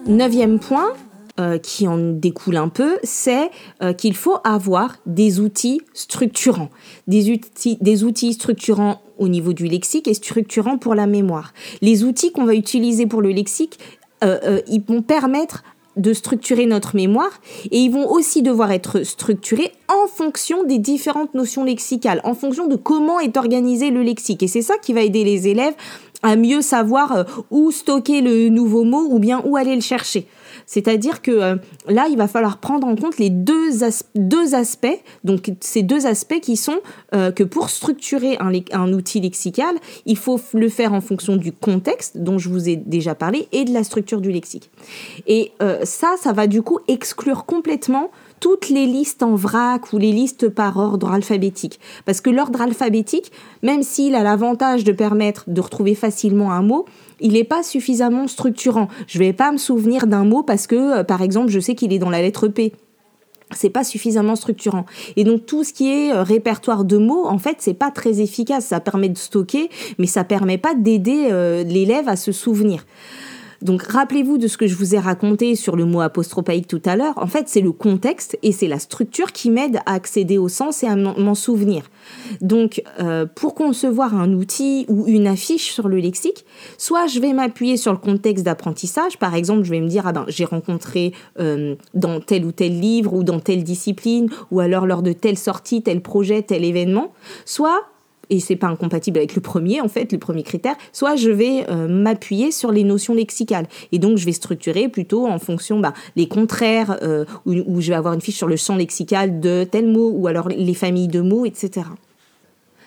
Neuvième 0.06 0.60
point, 0.60 0.92
euh, 1.40 1.58
qui 1.58 1.88
en 1.88 1.98
découle 1.98 2.58
un 2.58 2.68
peu, 2.68 2.98
c'est 3.02 3.50
qu'il 3.98 4.14
faut 4.14 4.36
avoir 4.44 4.98
des 5.06 5.40
outils 5.40 5.80
structurants. 5.94 6.70
Des 7.08 7.32
outils, 7.32 7.76
des 7.80 8.04
outils 8.04 8.34
structurants 8.34 9.02
au 9.18 9.26
niveau 9.26 9.52
du 9.52 9.66
lexique 9.66 10.06
et 10.06 10.14
structurants 10.14 10.78
pour 10.78 10.94
la 10.94 11.08
mémoire. 11.08 11.54
Les 11.80 12.04
outils 12.04 12.30
qu'on 12.30 12.44
va 12.44 12.54
utiliser 12.54 13.06
pour 13.06 13.20
le 13.20 13.30
lexique, 13.30 13.80
ils 14.22 14.82
vont 14.86 15.02
permettre 15.02 15.64
de 15.96 16.12
structurer 16.12 16.66
notre 16.66 16.96
mémoire 16.96 17.40
et 17.70 17.78
ils 17.78 17.90
vont 17.90 18.10
aussi 18.10 18.42
devoir 18.42 18.72
être 18.72 19.02
structurés 19.02 19.72
en 19.88 20.06
fonction 20.06 20.64
des 20.64 20.78
différentes 20.78 21.34
notions 21.34 21.64
lexicales, 21.64 22.20
en 22.24 22.34
fonction 22.34 22.66
de 22.66 22.76
comment 22.76 23.20
est 23.20 23.36
organisé 23.36 23.90
le 23.90 24.02
lexique. 24.02 24.42
Et 24.42 24.48
c'est 24.48 24.62
ça 24.62 24.78
qui 24.78 24.92
va 24.92 25.02
aider 25.02 25.24
les 25.24 25.48
élèves 25.48 25.74
à 26.22 26.36
mieux 26.36 26.62
savoir 26.62 27.12
euh, 27.12 27.24
où 27.50 27.70
stocker 27.70 28.20
le 28.20 28.48
nouveau 28.48 28.84
mot 28.84 29.06
ou 29.10 29.18
bien 29.18 29.42
où 29.44 29.56
aller 29.56 29.74
le 29.74 29.80
chercher. 29.80 30.26
C'est-à-dire 30.66 31.22
que 31.22 31.30
euh, 31.30 31.56
là, 31.88 32.06
il 32.10 32.16
va 32.16 32.28
falloir 32.28 32.58
prendre 32.58 32.86
en 32.86 32.96
compte 32.96 33.18
les 33.18 33.30
deux, 33.30 33.84
aspects, 33.84 35.00
donc 35.24 35.50
ces 35.60 35.82
deux 35.82 36.06
aspects 36.06 36.40
qui 36.40 36.56
sont 36.56 36.78
euh, 37.14 37.30
que 37.30 37.44
pour 37.44 37.70
structurer 37.70 38.36
un, 38.38 38.52
un, 38.72 38.92
outil 38.92 39.20
lexical, 39.20 39.76
il 40.06 40.16
faut 40.16 40.40
le 40.54 40.68
faire 40.68 40.92
en 40.92 41.00
fonction 41.00 41.36
du 41.36 41.52
contexte 41.52 42.18
dont 42.18 42.38
je 42.38 42.48
vous 42.48 42.68
ai 42.68 42.76
déjà 42.76 43.14
parlé 43.14 43.48
et 43.52 43.64
de 43.64 43.72
la 43.72 43.84
structure 43.84 44.20
du 44.20 44.30
lexique. 44.30 44.70
Et 45.26 45.52
euh, 45.62 45.80
ça, 45.84 46.14
ça 46.20 46.32
va 46.32 46.46
du 46.46 46.62
coup 46.62 46.80
exclure 46.88 47.44
complètement 47.44 48.10
toutes 48.42 48.70
les 48.70 48.86
listes 48.86 49.22
en 49.22 49.36
vrac 49.36 49.92
ou 49.92 49.98
les 49.98 50.10
listes 50.10 50.48
par 50.48 50.76
ordre 50.76 51.12
alphabétique. 51.12 51.78
Parce 52.04 52.20
que 52.20 52.28
l'ordre 52.28 52.60
alphabétique, 52.60 53.30
même 53.62 53.84
s'il 53.84 54.16
a 54.16 54.24
l'avantage 54.24 54.82
de 54.82 54.90
permettre 54.90 55.44
de 55.46 55.60
retrouver 55.60 55.94
facilement 55.94 56.50
un 56.50 56.60
mot, 56.60 56.84
il 57.20 57.34
n'est 57.34 57.44
pas 57.44 57.62
suffisamment 57.62 58.26
structurant. 58.26 58.88
Je 59.06 59.20
vais 59.20 59.32
pas 59.32 59.52
me 59.52 59.58
souvenir 59.58 60.08
d'un 60.08 60.24
mot 60.24 60.42
parce 60.42 60.66
que, 60.66 60.74
euh, 60.74 61.04
par 61.04 61.22
exemple, 61.22 61.50
je 61.50 61.60
sais 61.60 61.76
qu'il 61.76 61.92
est 61.92 62.00
dans 62.00 62.10
la 62.10 62.20
lettre 62.20 62.48
P 62.48 62.72
c'est 63.54 63.70
pas 63.70 63.84
suffisamment 63.84 64.34
structurant. 64.34 64.86
Et 65.16 65.24
donc 65.24 65.44
tout 65.44 65.62
ce 65.62 65.74
qui 65.74 65.90
est 65.90 66.10
euh, 66.10 66.22
répertoire 66.22 66.84
de 66.84 66.96
mots, 66.96 67.26
en 67.26 67.36
fait, 67.36 67.56
c'est 67.58 67.74
pas 67.74 67.90
très 67.90 68.20
efficace. 68.20 68.64
Ça 68.64 68.80
permet 68.80 69.10
de 69.10 69.18
stocker, 69.18 69.68
mais 69.98 70.06
ça 70.06 70.24
permet 70.24 70.56
pas 70.56 70.74
d'aider 70.74 71.28
euh, 71.30 71.62
l'élève 71.62 72.08
à 72.08 72.16
se 72.16 72.32
souvenir. 72.32 72.86
Donc 73.62 73.82
rappelez-vous 73.82 74.38
de 74.38 74.48
ce 74.48 74.56
que 74.56 74.66
je 74.66 74.74
vous 74.74 74.94
ai 74.94 74.98
raconté 74.98 75.54
sur 75.54 75.76
le 75.76 75.84
mot 75.84 76.00
apostrophaïque 76.00 76.66
tout 76.66 76.82
à 76.84 76.96
l'heure. 76.96 77.14
En 77.16 77.26
fait, 77.26 77.48
c'est 77.48 77.60
le 77.60 77.72
contexte 77.72 78.38
et 78.42 78.52
c'est 78.52 78.68
la 78.68 78.78
structure 78.78 79.32
qui 79.32 79.50
m'aide 79.50 79.78
à 79.86 79.94
accéder 79.94 80.38
au 80.38 80.48
sens 80.48 80.82
et 80.82 80.86
à 80.86 80.96
m'en 80.96 81.34
souvenir. 81.34 81.84
Donc 82.40 82.82
euh, 83.00 83.26
pour 83.26 83.54
concevoir 83.54 84.14
un 84.14 84.32
outil 84.32 84.84
ou 84.88 85.06
une 85.06 85.26
affiche 85.26 85.72
sur 85.72 85.88
le 85.88 85.98
lexique, 85.98 86.44
soit 86.78 87.06
je 87.06 87.20
vais 87.20 87.32
m'appuyer 87.32 87.76
sur 87.76 87.92
le 87.92 87.98
contexte 87.98 88.44
d'apprentissage. 88.44 89.18
Par 89.18 89.34
exemple, 89.34 89.62
je 89.64 89.70
vais 89.70 89.80
me 89.80 89.88
dire 89.88 90.06
ah 90.06 90.12
ben 90.12 90.24
j'ai 90.28 90.44
rencontré 90.44 91.12
euh, 91.38 91.76
dans 91.94 92.20
tel 92.20 92.44
ou 92.44 92.52
tel 92.52 92.78
livre 92.80 93.14
ou 93.14 93.24
dans 93.24 93.40
telle 93.40 93.62
discipline 93.62 94.28
ou 94.50 94.60
alors 94.60 94.86
lors 94.86 95.02
de 95.02 95.12
telle 95.12 95.38
sortie, 95.38 95.82
tel 95.82 96.00
projet, 96.00 96.42
tel 96.42 96.64
événement. 96.64 97.12
Soit 97.44 97.82
et 98.32 98.40
c'est 98.40 98.56
pas 98.56 98.68
incompatible 98.68 99.18
avec 99.18 99.34
le 99.34 99.42
premier 99.42 99.82
en 99.82 99.88
fait, 99.88 100.10
le 100.10 100.18
premier 100.18 100.42
critère, 100.42 100.74
soit 100.92 101.16
je 101.16 101.30
vais 101.30 101.66
euh, 101.68 101.86
m'appuyer 101.86 102.50
sur 102.50 102.72
les 102.72 102.82
notions 102.82 103.12
lexicales 103.12 103.66
et 103.92 103.98
donc 103.98 104.16
je 104.16 104.24
vais 104.24 104.32
structurer 104.32 104.88
plutôt 104.88 105.26
en 105.26 105.38
fonction 105.38 105.78
bah, 105.80 105.92
les 106.16 106.26
contraires 106.26 106.96
euh, 107.02 107.26
où, 107.44 107.80
je 107.80 107.88
vais 107.88 107.94
avoir 107.94 108.14
une 108.14 108.22
fiche 108.22 108.36
sur 108.36 108.48
le 108.48 108.56
champ 108.56 108.74
lexical 108.74 109.38
de 109.38 109.64
tel 109.70 109.86
mot 109.86 110.10
ou 110.14 110.26
alors 110.28 110.48
les 110.48 110.74
familles 110.74 111.08
de 111.08 111.20
mots, 111.20 111.44
etc. 111.44 111.82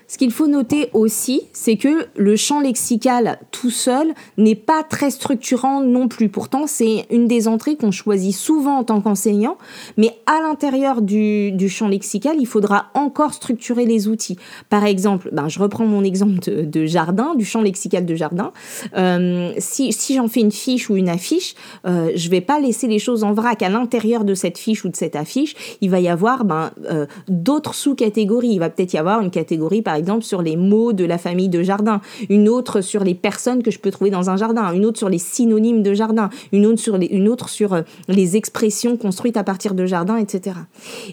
Ce 0.08 0.20
qu'il 0.20 0.32
faut 0.32 0.48
noter 0.48 0.89
aussi, 0.94 1.41
c'est 1.52 1.78
que 1.78 2.08
le 2.15 2.36
champ 2.36 2.60
lexical 2.60 3.39
tout 3.52 3.72
seul 3.72 4.13
n'est 4.38 4.56
pas 4.56 4.84
très 4.84 5.10
structurant 5.10 5.82
non 5.82 6.08
plus. 6.08 6.30
Pourtant, 6.30 6.68
c'est 6.68 7.08
une 7.10 7.28
des 7.28 7.48
entrées 7.48 7.76
qu'on 7.76 7.89
choisit 7.89 8.36
souvent 8.36 8.78
en 8.78 8.84
tant 8.84 9.02
qu'enseignant, 9.02 9.58
mais 9.98 10.12
à 10.28 10.41
l'intérieur 10.41 11.02
du, 11.02 11.70
champ 11.70 11.88
lexical, 11.88 12.36
il 12.39 12.46
faudra 12.46 12.88
encore 12.94 13.34
structurer 13.34 13.86
les 13.86 14.08
outils. 14.08 14.38
Par 14.70 14.86
exemple, 14.86 15.30
ben, 15.32 15.48
je 15.48 15.60
reprends 15.60 15.88
mon 15.88 16.04
exemple 16.04 16.39
de, 16.39 16.86
jardin, 16.86 17.34
du 17.34 17.44
champ 17.44 17.62
lexical 17.62 18.06
de 18.06 18.15
jardin. 18.15 18.54
Euh, 18.96 19.52
si, 19.58 19.91
j'en 20.13 20.28
fais 20.28 20.41
une 20.41 20.52
fiche 20.52 20.89
ou 20.89 20.98
une 20.98 21.10
affiche, 21.10 21.56
euh, 21.88 22.12
je 22.15 22.30
vais 22.30 22.41
pas 22.41 22.60
laisser 22.60 22.88
les 22.88 23.00
choses 23.00 23.24
en 23.24 23.34
vrac. 23.34 23.63
À 23.63 23.70
l'intérieur 23.70 24.24
de 24.24 24.36
cette 24.36 24.60
fiche 24.60 24.86
ou 24.86 24.89
de 24.89 24.96
cette 24.96 25.15
affiche, 25.15 25.56
il 25.82 25.89
va 25.89 26.00
y 26.00 26.08
avoir 26.08 26.46
ben, 26.46 26.72
euh, 26.91 27.08
d'autres 27.28 27.74
sous-catégories. 27.74 28.50
Il 28.50 28.60
va 28.60 28.70
peut-être 28.70 28.94
y 28.94 28.98
avoir 28.98 29.22
une 29.22 29.32
catégorie, 29.32 29.82
par 29.82 29.95
par 29.96 30.00
exemple 30.02 30.26
sur 30.26 30.42
les 30.42 30.58
mots 30.58 30.92
de 30.92 31.06
la 31.06 31.18
famille 31.18 31.48
de 31.48 31.64
jardin, 31.64 32.02
une 32.28 32.50
autre 32.50 32.82
sur 32.82 33.06
les 33.06 33.16
personnes 33.16 33.64
que 33.64 33.72
je 33.72 33.80
peux 33.80 33.92
trouver 33.92 34.10
dans 34.10 34.30
un 34.30 34.36
jardin, 34.36 34.74
une 34.74 34.86
autre 34.86 34.98
sur 34.98 35.08
les 35.08 35.20
synonymes 35.20 35.84
de 35.84 35.94
jardin, 35.94 36.30
une 36.52 36.66
autre 36.66 36.82
sur 36.82 36.98
les, 36.98 37.06
une 37.06 37.30
autre 37.30 37.48
sur 37.48 37.72
euh, 37.72 37.84
les 38.10 38.36
expressions 38.36 38.98
construites 38.98 39.38
à 39.38 39.46
partir 39.46 39.74
de 39.74 39.86
jardin, 39.86 40.18
etc. 40.18 40.58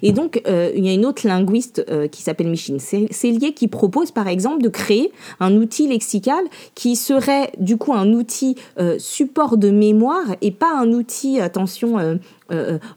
Et 0.03 0.11
donc, 0.11 0.42
euh, 0.49 0.73
il 0.75 0.85
y 0.85 0.88
a 0.88 0.95
une 0.95 1.07
autre 1.07 1.29
linguiste 1.29 1.85
euh, 1.88 2.09
qui 2.09 2.23
s'appelle 2.23 2.49
Michine 2.49 2.81
Cellier 2.81 3.53
qui 3.53 3.68
propose 3.68 4.11
par 4.11 4.27
exemple 4.27 4.62
de 4.62 4.68
créer 4.68 5.12
un 5.38 5.55
outil 5.55 5.87
lexical 5.87 6.42
qui 6.75 6.97
serait 6.97 7.53
du 7.61 7.77
coup 7.77 7.95
un 7.95 8.12
outil 8.12 8.57
support 8.99 9.59
de 9.59 9.71
mémoire 9.71 10.25
et 10.40 10.51
pas 10.51 10.77
un 10.77 10.90
outil, 10.92 11.38
attention, 11.38 12.18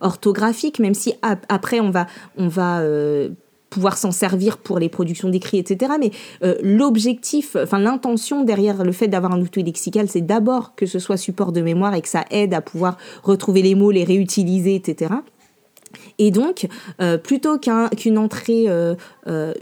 orthographique, 0.02 0.80
même 0.80 0.96
si 0.96 1.14
après 1.22 1.80
on 1.80 1.92
va, 1.92 2.08
on 2.38 2.48
va 2.48 2.82
pouvoir 3.70 3.98
s'en 3.98 4.12
servir 4.12 4.58
pour 4.58 4.80
les 4.80 4.90
productions 4.90 5.30
d'écrits, 5.30 5.58
etc. 5.58 5.94
Mais 6.00 6.12
euh, 6.44 6.56
l'objectif, 6.62 7.56
enfin 7.62 7.80
l'intention 7.80 8.44
derrière 8.44 8.84
le 8.84 8.92
fait 8.92 9.08
d'avoir 9.08 9.34
un 9.34 9.42
outil 9.42 9.64
lexical, 9.64 10.08
c'est 10.08 10.22
d'abord 10.22 10.76
que 10.76 10.86
ce 10.86 11.00
soit 11.00 11.18
support 11.18 11.52
de 11.52 11.62
mémoire 11.62 11.94
et 11.96 12.02
que 12.02 12.08
ça 12.08 12.26
aide 12.32 12.54
à 12.54 12.62
pouvoir 12.62 12.98
retrouver 13.24 13.62
les 13.62 13.76
mots, 13.76 13.92
les 13.92 14.04
réutiliser, 14.04 14.76
etc. 14.76 15.16
Et 16.18 16.32
donc, 16.32 16.68
euh, 17.02 17.18
plutôt 17.18 17.58
qu'une 17.58 18.18
entrée 18.18 18.66
euh, 18.68 18.96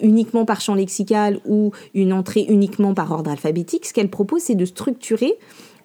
uniquement 0.02 0.46
par 0.46 0.62
champ 0.62 0.76
lexical 0.76 1.40
ou 1.46 1.72
une 1.94 2.14
entrée 2.14 2.46
uniquement 2.48 2.94
par 2.94 3.12
ordre 3.12 3.32
alphabétique, 3.32 3.86
ce 3.86 3.94
qu'elle 3.94 4.10
propose, 4.10 4.42
c'est 4.42 4.56
de 4.56 4.66
structurer 4.66 5.38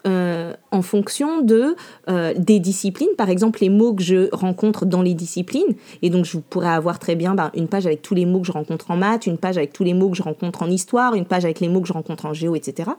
euh, 0.06 0.54
en 0.70 0.82
fonction 0.82 1.40
de 1.40 1.74
euh, 2.08 2.34
des 2.36 2.60
disciplines, 2.60 3.08
par 3.16 3.30
exemple 3.30 3.60
les 3.60 3.68
mots 3.70 3.94
que 3.94 4.02
je 4.02 4.28
rencontre 4.34 4.84
dans 4.84 5.02
les 5.02 5.14
disciplines. 5.14 5.74
Et 6.02 6.10
donc 6.10 6.24
je 6.24 6.38
pourrais 6.38 6.68
avoir 6.68 6.98
très 6.98 7.16
bien 7.16 7.34
ben, 7.34 7.50
une 7.54 7.68
page 7.68 7.86
avec 7.86 8.02
tous 8.02 8.14
les 8.14 8.26
mots 8.26 8.40
que 8.40 8.46
je 8.46 8.52
rencontre 8.52 8.90
en 8.90 8.96
maths, 8.96 9.26
une 9.26 9.38
page 9.38 9.56
avec 9.56 9.72
tous 9.72 9.84
les 9.84 9.94
mots 9.94 10.10
que 10.10 10.16
je 10.16 10.22
rencontre 10.22 10.62
en 10.62 10.70
histoire, 10.70 11.14
une 11.14 11.24
page 11.24 11.44
avec 11.44 11.60
les 11.60 11.68
mots 11.68 11.80
que 11.80 11.88
je 11.88 11.92
rencontre 11.92 12.26
en 12.26 12.34
géo, 12.34 12.54
etc. 12.54 12.90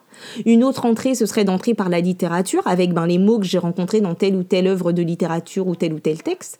Une 0.45 0.63
autre 0.63 0.85
entrée, 0.85 1.15
ce 1.15 1.25
serait 1.25 1.43
d'entrer 1.43 1.73
par 1.73 1.89
la 1.89 1.99
littérature, 1.99 2.61
avec 2.65 2.93
ben, 2.93 3.05
les 3.05 3.17
mots 3.17 3.39
que 3.39 3.45
j'ai 3.45 3.57
rencontrés 3.57 4.01
dans 4.01 4.15
telle 4.15 4.35
ou 4.35 4.43
telle 4.43 4.67
œuvre 4.67 4.91
de 4.91 5.01
littérature 5.01 5.67
ou 5.67 5.75
tel 5.75 5.93
ou 5.93 5.99
tel 5.99 6.21
texte. 6.23 6.59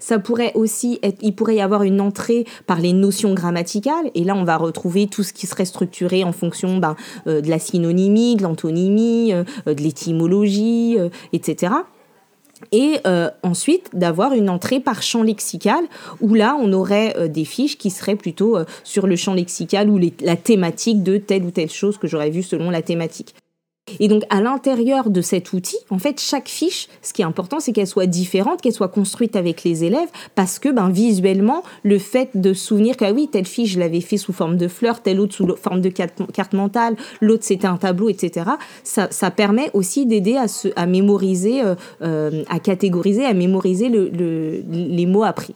Ça 0.00 0.18
pourrait 0.18 0.52
aussi 0.54 0.98
être, 1.02 1.18
il 1.22 1.34
pourrait 1.34 1.56
y 1.56 1.60
avoir 1.60 1.82
une 1.82 2.00
entrée 2.00 2.44
par 2.66 2.80
les 2.80 2.92
notions 2.92 3.34
grammaticales, 3.34 4.10
et 4.14 4.24
là 4.24 4.34
on 4.34 4.44
va 4.44 4.56
retrouver 4.56 5.06
tout 5.06 5.22
ce 5.22 5.32
qui 5.32 5.46
serait 5.46 5.64
structuré 5.64 6.24
en 6.24 6.32
fonction 6.32 6.78
ben, 6.78 6.96
euh, 7.26 7.40
de 7.40 7.48
la 7.48 7.58
synonymie, 7.58 8.36
de 8.36 8.42
l'antonymie, 8.42 9.32
de 9.32 9.82
l'étymologie, 9.82 10.45
euh, 10.46 11.08
etc. 11.32 11.72
Et 12.72 12.98
euh, 13.06 13.30
ensuite 13.42 13.90
d'avoir 13.92 14.32
une 14.32 14.48
entrée 14.48 14.80
par 14.80 15.02
champ 15.02 15.22
lexical, 15.22 15.84
où 16.20 16.34
là 16.34 16.56
on 16.58 16.72
aurait 16.72 17.14
euh, 17.16 17.28
des 17.28 17.44
fiches 17.44 17.76
qui 17.76 17.90
seraient 17.90 18.16
plutôt 18.16 18.56
sur 18.82 19.06
le 19.06 19.16
champ 19.16 19.34
lexical 19.34 19.90
ou 19.90 20.00
la 20.20 20.36
thématique 20.36 21.02
de 21.02 21.18
telle 21.18 21.44
ou 21.44 21.50
telle 21.50 21.70
chose 21.70 21.98
que 21.98 22.06
j'aurais 22.06 22.30
vu 22.30 22.42
selon 22.42 22.70
la 22.70 22.82
thématique. 22.82 23.34
Et 24.00 24.08
donc, 24.08 24.24
à 24.30 24.40
l'intérieur 24.40 25.10
de 25.10 25.20
cet 25.20 25.52
outil, 25.52 25.76
en 25.90 25.98
fait, 25.98 26.20
chaque 26.20 26.48
fiche, 26.48 26.88
ce 27.02 27.12
qui 27.12 27.22
est 27.22 27.24
important, 27.24 27.60
c'est 27.60 27.72
qu'elle 27.72 27.86
soit 27.86 28.06
différente, 28.06 28.60
qu'elle 28.60 28.72
soit 28.72 28.88
construite 28.88 29.36
avec 29.36 29.62
les 29.62 29.84
élèves, 29.84 30.08
parce 30.34 30.58
que, 30.58 30.68
ben, 30.68 30.90
visuellement, 30.90 31.62
le 31.84 31.98
fait 31.98 32.30
de 32.34 32.52
souvenir 32.52 32.96
que, 32.96 33.04
ah 33.04 33.12
oui, 33.12 33.28
telle 33.30 33.46
fiche, 33.46 33.72
je 33.72 33.78
l'avais 33.78 34.00
fait 34.00 34.16
sous 34.16 34.32
forme 34.32 34.56
de 34.56 34.68
fleurs, 34.68 35.02
telle 35.02 35.20
autre 35.20 35.34
sous 35.34 35.46
forme 35.56 35.80
de 35.80 35.88
carte, 35.88 36.52
mentale, 36.52 36.96
l'autre, 37.20 37.44
c'était 37.44 37.66
un 37.66 37.76
tableau, 37.76 38.08
etc., 38.08 38.50
ça, 38.82 39.08
permet 39.30 39.70
aussi 39.72 40.06
d'aider 40.06 40.36
à, 40.36 40.48
se, 40.48 40.68
à 40.76 40.86
mémoriser, 40.86 41.62
euh, 41.62 41.74
euh, 42.02 42.42
à 42.48 42.58
catégoriser, 42.58 43.24
à 43.24 43.34
mémoriser 43.34 43.88
le, 43.88 44.10
les 44.68 45.06
mots 45.06 45.24
appris. 45.24 45.54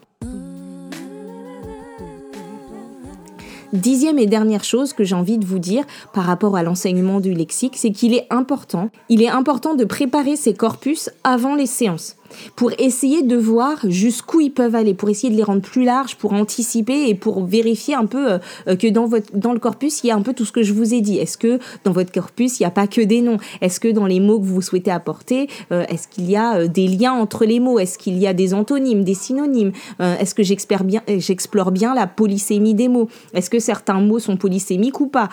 Dixième 3.73 4.19
et 4.19 4.27
dernière 4.27 4.65
chose 4.65 4.93
que 4.93 5.05
j'ai 5.05 5.15
envie 5.15 5.39
de 5.39 5.47
vous 5.47 5.61
dire 5.61 5.85
par 6.13 6.25
rapport 6.25 6.57
à 6.57 6.65
l'enseignement 6.65 7.21
du 7.21 7.33
lexique, 7.33 7.77
c'est 7.77 7.93
qu'il 7.93 8.15
est 8.15 8.27
important, 8.31 8.91
il 9.09 9.23
est 9.23 9.29
important 9.29 9.75
de 9.75 9.85
préparer 9.85 10.35
ses 10.35 10.55
corpus 10.55 11.09
avant 11.23 11.55
les 11.55 11.67
séances 11.67 12.17
pour 12.57 12.73
essayer 12.79 13.23
de 13.23 13.37
voir 13.37 13.79
jusqu'où 13.89 14.41
ils 14.41 14.53
peuvent 14.53 14.75
aller, 14.75 14.95
pour 14.95 15.09
essayer 15.09 15.31
de 15.31 15.37
les 15.37 15.43
rendre 15.43 15.63
plus 15.63 15.85
larges, 15.85 16.17
pour 16.17 16.33
anticiper 16.33 17.09
et 17.09 17.15
pour 17.15 17.45
vérifier 17.45 17.95
un 17.95 18.07
peu 18.07 18.39
euh, 18.69 18.77
que 18.77 18.89
dans, 18.89 19.07
votre, 19.07 19.37
dans 19.37 19.53
le 19.53 19.59
corpus, 19.59 20.03
il 20.03 20.09
y 20.09 20.11
a 20.11 20.17
un 20.17 20.23
peu 20.23 20.33
tout 20.35 20.45
ce 20.45 20.53
que 20.53 20.63
je 20.63 20.73
vous 20.73 20.95
ai 20.95 21.01
dit. 21.01 21.19
Est-ce 21.19 21.39
que 21.39 21.59
dans 21.85 21.93
votre 21.93 22.13
corpus, 22.13 22.59
il 22.59 22.63
n'y 22.63 22.67
a 22.67 22.71
pas 22.71 22.87
que 22.87 23.01
des 23.01 23.21
noms? 23.21 23.39
Est-ce 23.61 23.81
que 23.81 23.89
dans 23.89 24.07
les 24.07 24.21
mots 24.21 24.39
que 24.39 24.47
vous 24.47 24.63
souhaitez 24.63 24.91
apporter, 24.91 25.49
euh, 25.73 25.85
est-ce 25.89 26.09
qu'il 26.09 26.31
y 26.31 26.37
a 26.37 26.57
euh, 26.57 26.69
des 26.69 26.87
liens 26.89 27.13
entre 27.13 27.45
les 27.45 27.61
mots? 27.61 27.79
Est-ce 27.79 27.99
qu'il 27.99 28.19
y 28.19 28.27
a 28.27 28.35
des 28.35 28.55
antonymes, 28.55 29.05
des 29.05 29.15
synonymes? 29.15 29.73
Est-ce 29.99 30.35
que 30.35 30.43
j'explore 30.43 30.85
bien, 30.85 31.03
j'explore 31.09 31.71
bien 31.73 31.95
la 31.95 32.07
polysémie 32.07 32.75
des 32.75 32.89
mots? 32.89 33.09
Est-ce 33.35 33.51
que 33.51 33.59
certains 33.59 34.01
mots 34.01 34.19
sont 34.19 34.37
polysémiques 34.37 35.01
ou 35.01 35.07
pas? 35.07 35.29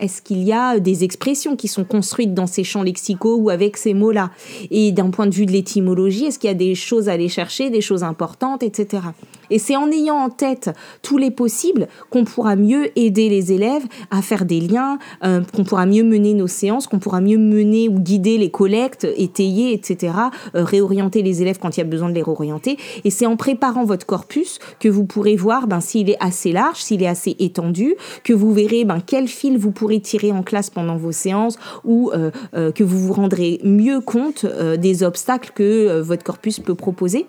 Est-ce 0.00 0.22
qu'il 0.22 0.42
y 0.42 0.52
a 0.52 0.78
des 0.78 1.04
expressions 1.04 1.56
qui 1.56 1.68
sont 1.68 1.84
construites 1.84 2.34
dans 2.34 2.46
ces 2.46 2.64
champs 2.64 2.82
lexicaux 2.82 3.36
ou 3.36 3.50
avec 3.50 3.76
ces 3.76 3.94
mots-là? 3.94 4.30
Et 4.70 4.92
d'un 4.92 5.10
point 5.10 5.26
de 5.26 5.34
vue 5.34 5.46
de 5.46 5.52
l'étymologie, 5.52 6.26
est-ce 6.28 6.38
qu'il 6.38 6.48
y 6.48 6.52
a 6.52 6.56
des 6.56 6.74
choses 6.74 7.08
à 7.08 7.12
aller 7.12 7.28
chercher, 7.28 7.70
des 7.70 7.80
choses 7.80 8.04
importantes, 8.04 8.62
etc. 8.62 9.02
Et 9.50 9.58
c'est 9.58 9.76
en 9.76 9.90
ayant 9.90 10.16
en 10.16 10.30
tête 10.30 10.70
tous 11.02 11.18
les 11.18 11.30
possibles 11.30 11.88
qu'on 12.10 12.24
pourra 12.24 12.56
mieux 12.56 12.90
aider 12.98 13.28
les 13.28 13.52
élèves 13.52 13.84
à 14.10 14.22
faire 14.22 14.44
des 14.44 14.60
liens, 14.60 14.98
euh, 15.24 15.40
qu'on 15.54 15.64
pourra 15.64 15.86
mieux 15.86 16.04
mener 16.04 16.34
nos 16.34 16.46
séances, 16.46 16.86
qu'on 16.86 16.98
pourra 16.98 17.20
mieux 17.20 17.38
mener 17.38 17.88
ou 17.88 17.98
guider 17.98 18.38
les 18.38 18.50
collectes, 18.50 19.06
étayer, 19.16 19.72
etc., 19.72 20.12
euh, 20.54 20.64
réorienter 20.64 21.22
les 21.22 21.42
élèves 21.42 21.58
quand 21.58 21.76
il 21.76 21.80
y 21.80 21.82
a 21.82 21.86
besoin 21.86 22.08
de 22.08 22.14
les 22.14 22.22
réorienter. 22.22 22.76
Et 23.04 23.10
c'est 23.10 23.26
en 23.26 23.36
préparant 23.36 23.84
votre 23.84 24.06
corpus 24.06 24.58
que 24.80 24.88
vous 24.88 25.04
pourrez 25.04 25.36
voir 25.36 25.66
ben, 25.66 25.80
s'il 25.80 26.10
est 26.10 26.18
assez 26.20 26.52
large, 26.52 26.82
s'il 26.82 27.02
est 27.02 27.08
assez 27.08 27.36
étendu, 27.38 27.94
que 28.24 28.32
vous 28.32 28.52
verrez 28.52 28.84
ben, 28.84 28.98
quel 29.04 29.28
fil 29.28 29.58
vous 29.58 29.70
pourrez 29.70 30.00
tirer 30.00 30.32
en 30.32 30.42
classe 30.42 30.70
pendant 30.70 30.96
vos 30.96 31.12
séances 31.12 31.58
ou 31.84 32.10
euh, 32.12 32.30
que 32.72 32.84
vous 32.84 32.98
vous 32.98 33.12
rendrez 33.12 33.60
mieux 33.64 34.00
compte 34.00 34.46
des 34.78 35.02
obstacles 35.02 35.52
que 35.54 36.00
votre 36.00 36.17
corpus 36.22 36.60
peut 36.60 36.74
proposer. 36.74 37.26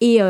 Et 0.00 0.20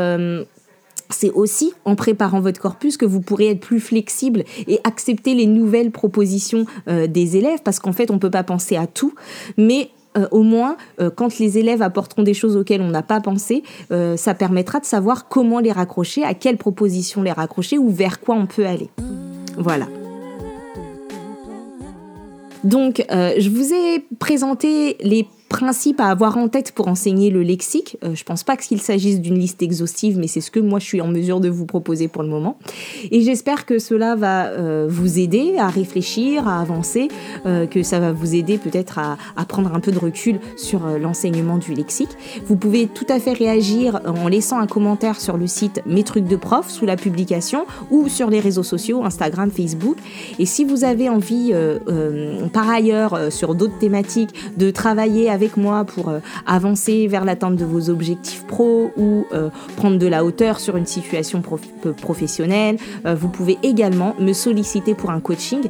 c'est 1.09 1.31
aussi 1.31 1.73
en 1.85 1.95
préparant 1.95 2.39
votre 2.39 2.61
corpus 2.61 2.97
que 2.97 3.05
vous 3.05 3.19
pourrez 3.19 3.49
être 3.49 3.59
plus 3.59 3.79
flexible 3.79 4.43
et 4.67 4.79
accepter 4.83 5.33
les 5.33 5.47
nouvelles 5.47 5.91
propositions 5.91 6.65
euh, 6.87 7.07
des 7.07 7.35
élèves, 7.35 7.59
parce 7.63 7.79
qu'en 7.79 7.93
fait, 7.93 8.11
on 8.11 8.15
ne 8.15 8.19
peut 8.19 8.29
pas 8.29 8.43
penser 8.43 8.75
à 8.75 8.85
tout, 8.85 9.13
mais 9.57 9.89
euh, 10.17 10.27
au 10.31 10.43
moins, 10.43 10.77
euh, 10.99 11.09
quand 11.09 11.39
les 11.39 11.57
élèves 11.57 11.81
apporteront 11.81 12.23
des 12.23 12.33
choses 12.33 12.55
auxquelles 12.55 12.81
on 12.81 12.89
n'a 12.89 13.03
pas 13.03 13.21
pensé, 13.21 13.63
ça 14.15 14.33
permettra 14.33 14.79
de 14.79 14.85
savoir 14.85 15.27
comment 15.27 15.59
les 15.59 15.71
raccrocher, 15.71 16.23
à 16.23 16.33
quelles 16.33 16.57
propositions 16.57 17.23
les 17.23 17.31
raccrocher 17.31 17.77
ou 17.77 17.89
vers 17.89 18.19
quoi 18.19 18.35
on 18.35 18.45
peut 18.45 18.65
aller. 18.65 18.89
Voilà. 19.57 19.87
Donc, 22.63 23.03
je 23.09 23.49
vous 23.49 23.73
ai 23.73 24.05
présenté 24.19 24.97
les 25.01 25.27
principe 25.49 25.99
à 25.99 26.05
avoir 26.05 26.37
en 26.37 26.47
tête 26.47 26.71
pour 26.71 26.87
enseigner 26.87 27.31
le 27.31 27.41
lexique. 27.41 27.97
Euh, 28.03 28.13
je 28.13 28.23
pense 28.23 28.43
pas 28.43 28.55
qu'il 28.55 28.79
s'agisse 28.79 29.19
d'une 29.19 29.37
liste 29.37 29.61
exhaustive, 29.61 30.17
mais 30.17 30.27
c'est 30.27 30.41
ce 30.41 30.51
que 30.51 30.59
moi 30.59 30.79
je 30.79 30.85
suis 30.85 31.01
en 31.01 31.07
mesure 31.07 31.39
de 31.39 31.49
vous 31.49 31.65
proposer 31.65 32.07
pour 32.07 32.23
le 32.23 32.29
moment. 32.29 32.57
Et 33.11 33.21
j'espère 33.21 33.65
que 33.65 33.79
cela 33.79 34.15
va 34.15 34.45
euh, 34.45 34.87
vous 34.89 35.19
aider 35.19 35.55
à 35.57 35.67
réfléchir, 35.67 36.47
à 36.47 36.61
avancer, 36.61 37.09
euh, 37.45 37.65
que 37.65 37.83
ça 37.83 37.99
va 37.99 38.11
vous 38.11 38.35
aider 38.35 38.57
peut-être 38.57 38.99
à, 38.99 39.17
à, 39.35 39.45
prendre 39.45 39.73
un 39.73 39.79
peu 39.79 39.91
de 39.91 39.97
recul 39.97 40.39
sur 40.55 40.81
l'enseignement 40.99 41.57
du 41.57 41.73
lexique. 41.73 42.11
Vous 42.45 42.55
pouvez 42.55 42.85
tout 42.85 43.07
à 43.09 43.19
fait 43.19 43.33
réagir 43.33 43.99
en 44.05 44.27
laissant 44.27 44.59
un 44.59 44.67
commentaire 44.67 45.19
sur 45.19 45.35
le 45.35 45.47
site 45.47 45.81
Mes 45.87 46.03
trucs 46.03 46.25
de 46.25 46.35
prof 46.35 46.69
sous 46.69 46.85
la 46.85 46.95
publication 46.95 47.65
ou 47.89 48.07
sur 48.07 48.29
les 48.29 48.39
réseaux 48.39 48.63
sociaux, 48.63 49.03
Instagram, 49.03 49.49
Facebook. 49.49 49.97
Et 50.37 50.45
si 50.45 50.63
vous 50.63 50.83
avez 50.83 51.09
envie, 51.09 51.53
par 52.53 52.69
ailleurs, 52.69 53.31
sur 53.31 53.55
d'autres 53.55 53.77
thématiques, 53.79 54.29
de 54.57 54.69
travailler 54.69 55.29
avec 55.29 55.38
avec 55.39 55.55
moi 55.55 55.85
pour 55.85 56.09
euh, 56.09 56.19
avancer 56.45 57.07
vers 57.07 57.23
l'atteinte 57.23 57.55
de 57.55 57.63
vos 57.63 57.89
objectifs 57.89 58.45
pro 58.45 58.91
ou 58.97 59.25
euh, 59.31 59.49
prendre 59.77 59.97
de 59.97 60.05
la 60.05 60.25
hauteur 60.25 60.59
sur 60.59 60.75
une 60.75 60.85
situation 60.85 61.41
euh, 61.85 61.93
professionnelle, 61.93 62.77
vous 63.05 63.29
pouvez 63.29 63.57
également 63.63 64.15
me 64.19 64.33
solliciter 64.33 64.95
pour 64.95 65.11
un 65.11 65.19
coaching 65.19 65.69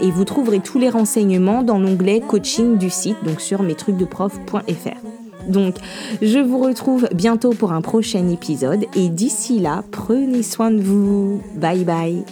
et 0.00 0.10
vous 0.10 0.24
trouverez 0.24 0.60
tous 0.60 0.78
les 0.78 0.88
renseignements 0.88 1.62
dans 1.62 1.78
l'onglet 1.78 2.20
coaching 2.20 2.78
du 2.78 2.90
site, 2.90 3.16
donc 3.24 3.40
sur 3.40 3.62
mestrucsdeprof.fr. 3.62 5.48
Donc, 5.48 5.76
je 6.22 6.38
vous 6.38 6.58
retrouve 6.58 7.08
bientôt 7.14 7.50
pour 7.50 7.72
un 7.72 7.80
prochain 7.80 8.28
épisode 8.28 8.84
et 8.94 9.08
d'ici 9.08 9.58
là, 9.58 9.82
prenez 9.90 10.42
soin 10.42 10.70
de 10.70 10.80
vous. 10.80 11.42
Bye 11.56 11.84
bye. 11.84 12.24